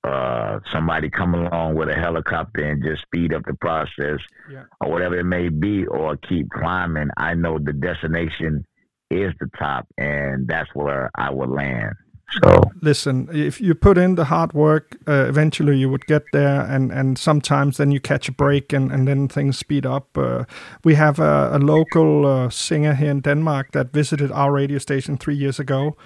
uh, 0.04 0.60
somebody 0.72 1.10
come 1.10 1.34
along 1.34 1.74
with 1.74 1.88
a 1.88 1.94
helicopter 1.94 2.64
and 2.64 2.82
just 2.82 3.02
speed 3.02 3.32
up 3.32 3.42
the 3.46 3.54
process 3.54 4.20
Yeah. 4.50 4.64
or 4.80 4.90
whatever 4.90 5.18
it 5.18 5.24
may 5.24 5.48
be 5.48 5.86
or 5.86 6.16
keep 6.16 6.48
climbing. 6.50 7.08
I 7.16 7.34
know 7.34 7.58
the 7.58 7.72
destination 7.72 8.64
is 9.10 9.32
the 9.40 9.48
top 9.58 9.86
and 9.98 10.46
that's 10.48 10.70
where 10.74 11.10
I 11.14 11.30
will 11.30 11.48
land. 11.48 11.94
So 12.42 12.62
Listen, 12.82 13.28
if 13.32 13.58
you 13.58 13.74
put 13.74 13.96
in 13.96 14.14
the 14.16 14.24
hard 14.26 14.52
work, 14.52 14.96
uh, 15.08 15.24
eventually 15.28 15.78
you 15.78 15.88
would 15.88 16.04
get 16.06 16.24
there, 16.32 16.60
and, 16.60 16.92
and 16.92 17.16
sometimes 17.18 17.78
then 17.78 17.90
you 17.90 18.00
catch 18.00 18.28
a 18.28 18.32
break 18.32 18.72
and, 18.74 18.92
and 18.92 19.08
then 19.08 19.28
things 19.28 19.56
speed 19.58 19.86
up. 19.86 20.16
Uh, 20.18 20.44
we 20.84 20.94
have 20.94 21.18
a, 21.18 21.56
a 21.56 21.58
local 21.58 22.26
uh, 22.26 22.50
singer 22.50 22.94
here 22.94 23.10
in 23.10 23.20
Denmark 23.22 23.72
that 23.72 23.94
visited 23.94 24.30
our 24.30 24.52
radio 24.52 24.78
station 24.78 25.16
three 25.16 25.36
years 25.36 25.58
ago, 25.58 25.96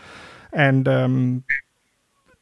and 0.53 0.87
um, 0.87 1.43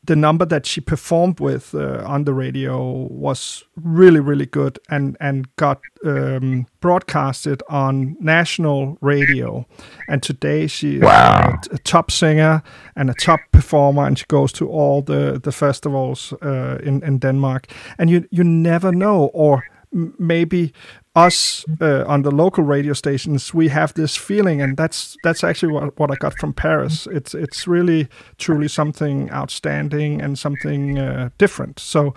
the 0.06 0.16
number 0.16 0.46
that 0.46 0.66
she 0.66 0.80
performed 0.80 1.40
with 1.40 1.74
uh, 1.74 2.02
on 2.14 2.24
the 2.24 2.32
radio 2.32 2.92
was 3.10 3.64
really 3.76 4.20
really 4.20 4.46
good 4.46 4.78
and 4.90 5.16
and 5.20 5.44
got 5.56 5.78
um, 6.04 6.66
broadcasted 6.80 7.62
on 7.68 8.16
national 8.20 8.96
radio 9.02 9.64
and 10.08 10.22
today 10.22 10.66
she 10.68 10.96
is 10.96 11.02
Wow. 11.02 11.58
a, 11.70 11.74
a 11.74 11.78
top 11.78 12.10
singer 12.10 12.62
and 12.96 13.10
a 13.10 13.14
top 13.14 13.40
performer 13.52 14.06
and 14.06 14.18
she 14.18 14.24
goes 14.28 14.52
to 14.52 14.68
all 14.68 15.02
the 15.02 15.38
the 15.42 15.52
festivals 15.52 16.32
uh, 16.42 16.78
in 16.82 17.02
in 17.02 17.18
Denmark 17.18 17.66
and 17.98 18.10
you 18.10 18.24
you 18.30 18.44
never 18.44 18.90
know 18.92 19.30
or 19.34 19.62
m- 19.94 20.14
maybe 20.18 20.72
us 21.16 21.64
uh, 21.80 22.04
on 22.06 22.22
the 22.22 22.30
local 22.30 22.62
radio 22.62 22.92
stations 22.92 23.52
we 23.52 23.66
have 23.66 23.92
this 23.94 24.16
feeling 24.16 24.62
and 24.62 24.76
that's 24.76 25.16
that's 25.24 25.42
actually 25.42 25.72
what, 25.72 25.98
what 25.98 26.10
I 26.10 26.14
got 26.14 26.38
from 26.38 26.52
Paris. 26.52 27.08
It's 27.10 27.34
it's 27.34 27.66
really 27.66 28.08
truly 28.38 28.68
something 28.68 29.28
outstanding 29.32 30.22
and 30.22 30.38
something 30.38 30.98
uh, 30.98 31.30
different. 31.36 31.80
So 31.80 32.14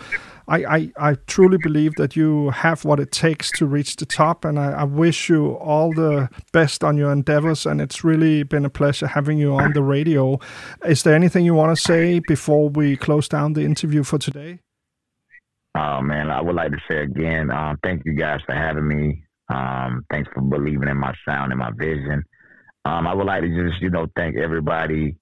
I, 0.48 0.66
I 0.66 0.92
I 0.98 1.16
truly 1.26 1.58
believe 1.58 1.96
that 1.96 2.16
you 2.16 2.52
have 2.52 2.86
what 2.86 3.00
it 3.00 3.12
takes 3.12 3.50
to 3.54 3.66
reach 3.66 3.96
the 3.96 4.06
top 4.06 4.46
and 4.46 4.60
I, 4.60 4.72
I 4.72 4.84
wish 4.84 5.28
you 5.28 5.54
all 5.54 5.92
the 5.92 6.30
best 6.52 6.84
on 6.84 6.96
your 6.96 7.12
endeavors 7.12 7.66
and 7.66 7.82
it's 7.82 8.04
really 8.04 8.44
been 8.44 8.66
a 8.66 8.70
pleasure 8.70 9.08
having 9.08 9.40
you 9.40 9.56
on 9.56 9.74
the 9.74 9.82
radio. 9.82 10.38
Is 10.86 11.02
there 11.02 11.16
anything 11.16 11.46
you 11.46 11.56
want 11.56 11.76
to 11.76 11.82
say 11.82 12.22
before 12.28 12.70
we 12.70 12.96
close 12.96 13.28
down 13.28 13.54
the 13.54 13.64
interview 13.64 14.04
for 14.04 14.20
today 14.20 14.60
Oh 15.76 16.02
man, 16.02 16.30
I 16.30 16.42
would 16.42 16.56
like 16.56 16.72
to 16.72 16.78
say 16.90 17.02
again, 17.02 17.50
um, 17.52 17.78
thank 17.84 18.04
you 18.06 18.14
guys 18.14 18.42
for 18.46 18.54
having 18.54 18.88
me. 18.88 19.24
Um, 19.52 20.06
thanks 20.12 20.30
for 20.34 20.42
believing 20.42 20.88
in 20.88 20.98
my 20.98 21.14
sound 21.28 21.52
and 21.52 21.60
my 21.60 21.72
vision. 21.76 22.24
Um, 22.86 23.08
I 23.08 23.14
would 23.14 23.26
like 23.26 23.42
to 23.42 23.70
just, 23.70 23.82
you 23.82 23.90
know, 23.90 24.08
thank 24.16 24.38
everybody 24.38 25.18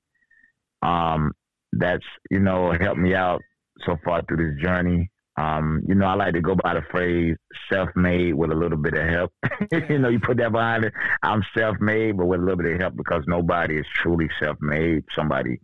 um, 0.82 1.32
that's, 1.72 2.04
you 2.30 2.40
know, 2.40 2.74
helped 2.80 3.00
me 3.00 3.14
out 3.16 3.42
so 3.86 3.98
far 4.04 4.24
through 4.24 4.38
this 4.38 4.64
journey. 4.64 5.10
Um, 5.38 5.82
you 5.88 5.96
know, 5.96 6.06
I 6.06 6.16
like 6.16 6.34
to 6.34 6.42
go 6.42 6.56
by 6.56 6.74
the 6.74 6.82
phrase 6.92 7.38
self-made 7.72 8.34
with 8.34 8.52
a 8.52 8.56
little 8.56 8.78
bit 8.78 8.94
of 8.94 9.08
help. 9.08 9.32
you 9.90 10.00
know, 10.00 10.10
you 10.10 10.20
put 10.20 10.38
that 10.38 10.52
behind 10.52 10.86
it. 10.86 10.94
I'm 11.24 11.44
self-made, 11.58 12.18
but 12.18 12.26
with 12.26 12.42
a 12.42 12.44
little 12.44 12.62
bit 12.62 12.74
of 12.74 12.82
help 12.82 12.98
because 12.98 13.24
nobody 13.26 13.76
is 13.76 13.86
truly 13.96 14.28
self-made. 14.42 15.06
Somebody 15.16 15.60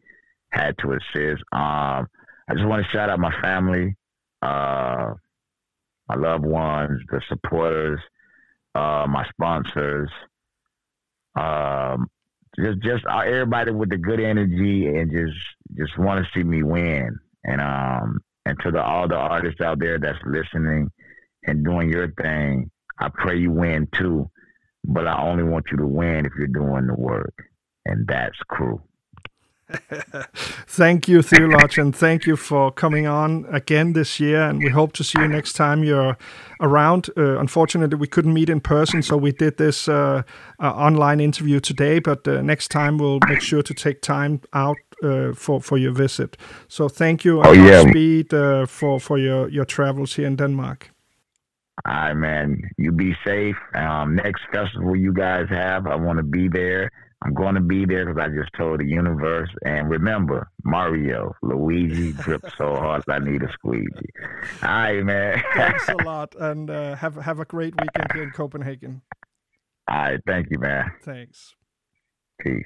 had 0.51 0.77
to 0.79 0.93
assist. 0.93 1.43
I 1.51 2.05
just 2.53 2.65
want 2.65 2.85
to 2.85 2.91
shout 2.91 3.09
out 3.09 3.19
my 3.19 3.33
family 3.41 3.97
uh, 4.41 5.13
my 6.07 6.15
loved 6.15 6.45
ones, 6.45 7.01
the 7.09 7.21
supporters, 7.27 7.99
uh, 8.75 9.05
my 9.09 9.25
sponsors, 9.29 10.09
um, 11.35 12.07
just 12.59 12.81
just 12.81 13.05
uh, 13.05 13.19
everybody 13.19 13.71
with 13.71 13.89
the 13.89 13.97
good 13.97 14.19
energy 14.19 14.87
and 14.87 15.11
just 15.11 15.37
just 15.77 15.97
want 15.97 16.23
to 16.23 16.31
see 16.33 16.43
me 16.43 16.63
win. 16.63 17.17
And 17.43 17.61
um, 17.61 18.19
and 18.45 18.57
to 18.61 18.71
the 18.71 18.81
all 18.81 19.07
the 19.07 19.15
artists 19.15 19.61
out 19.61 19.79
there 19.79 19.99
that's 19.99 20.19
listening 20.25 20.91
and 21.45 21.63
doing 21.63 21.89
your 21.89 22.11
thing, 22.13 22.71
I 22.99 23.09
pray 23.09 23.37
you 23.37 23.51
win 23.51 23.87
too. 23.93 24.29
But 24.83 25.07
I 25.07 25.21
only 25.21 25.43
want 25.43 25.65
you 25.71 25.77
to 25.77 25.87
win 25.87 26.25
if 26.25 26.31
you're 26.37 26.47
doing 26.47 26.87
the 26.87 26.95
work, 26.95 27.33
and 27.85 28.07
that's 28.07 28.37
crew. 28.47 28.81
Thank 30.67 31.07
you, 31.07 31.21
Theolodge, 31.21 31.77
and 31.77 31.95
thank 31.95 32.25
you 32.25 32.35
for 32.35 32.71
coming 32.71 33.07
on 33.07 33.45
again 33.51 33.93
this 33.93 34.19
year. 34.19 34.41
And 34.41 34.59
we 34.63 34.69
hope 34.69 34.93
to 34.93 35.03
see 35.03 35.19
you 35.19 35.27
next 35.27 35.53
time 35.53 35.83
you're 35.83 36.17
around. 36.61 37.09
Uh, 37.17 37.37
unfortunately, 37.39 37.97
we 37.97 38.07
couldn't 38.07 38.33
meet 38.33 38.49
in 38.49 38.61
person, 38.61 39.01
so 39.01 39.17
we 39.17 39.31
did 39.31 39.57
this 39.57 39.87
uh, 39.89 40.23
uh, 40.61 40.71
online 40.71 41.19
interview 41.19 41.59
today. 41.59 41.99
But 41.99 42.27
uh, 42.27 42.41
next 42.41 42.69
time, 42.69 42.97
we'll 42.97 43.19
make 43.27 43.41
sure 43.41 43.61
to 43.61 43.73
take 43.73 44.01
time 44.01 44.41
out 44.53 44.77
uh, 45.03 45.33
for 45.33 45.61
for 45.61 45.77
your 45.77 45.91
visit. 45.93 46.37
So 46.67 46.87
thank 46.89 47.25
you, 47.25 47.41
Oh, 47.43 47.51
yeah. 47.51 47.83
Godspeed, 47.83 48.33
uh, 48.33 48.65
for 48.67 48.99
for 48.99 49.17
your 49.17 49.49
your 49.49 49.65
travels 49.65 50.15
here 50.15 50.27
in 50.27 50.35
Denmark. 50.37 50.91
All 51.85 51.93
right, 51.93 52.13
man. 52.13 52.61
You 52.77 52.91
be 52.91 53.13
safe. 53.25 53.55
Um, 53.75 54.15
next 54.15 54.41
festival 54.51 54.95
you 54.95 55.13
guys 55.13 55.45
have, 55.49 55.85
I 55.87 55.95
want 55.95 56.17
to 56.17 56.23
be 56.23 56.47
there. 56.47 56.89
I'm 57.23 57.33
going 57.33 57.55
to 57.55 57.61
be 57.61 57.85
there 57.85 58.05
because 58.05 58.23
I 58.23 58.29
just 58.29 58.51
told 58.55 58.79
the 58.79 58.85
universe. 58.85 59.49
And 59.65 59.89
remember, 59.89 60.49
Mario, 60.63 61.33
Luigi 61.41 62.13
dripped 62.13 62.55
so 62.57 62.75
hard 62.75 63.03
I 63.09 63.19
need 63.19 63.41
a 63.41 63.51
squeegee. 63.53 63.87
All 64.61 64.69
right, 64.69 65.03
man. 65.03 65.43
Thanks 65.55 65.89
a 65.89 65.95
lot, 66.03 66.35
and 66.39 66.69
uh, 66.69 66.95
have 66.95 67.15
have 67.15 67.39
a 67.39 67.45
great 67.45 67.73
weekend 67.81 68.11
here 68.13 68.23
in 68.23 68.31
Copenhagen. 68.31 69.01
All 69.89 69.97
right, 69.97 70.19
thank 70.27 70.47
you, 70.51 70.59
man. 70.59 70.91
Thanks. 71.03 71.55
Peace. 72.39 72.65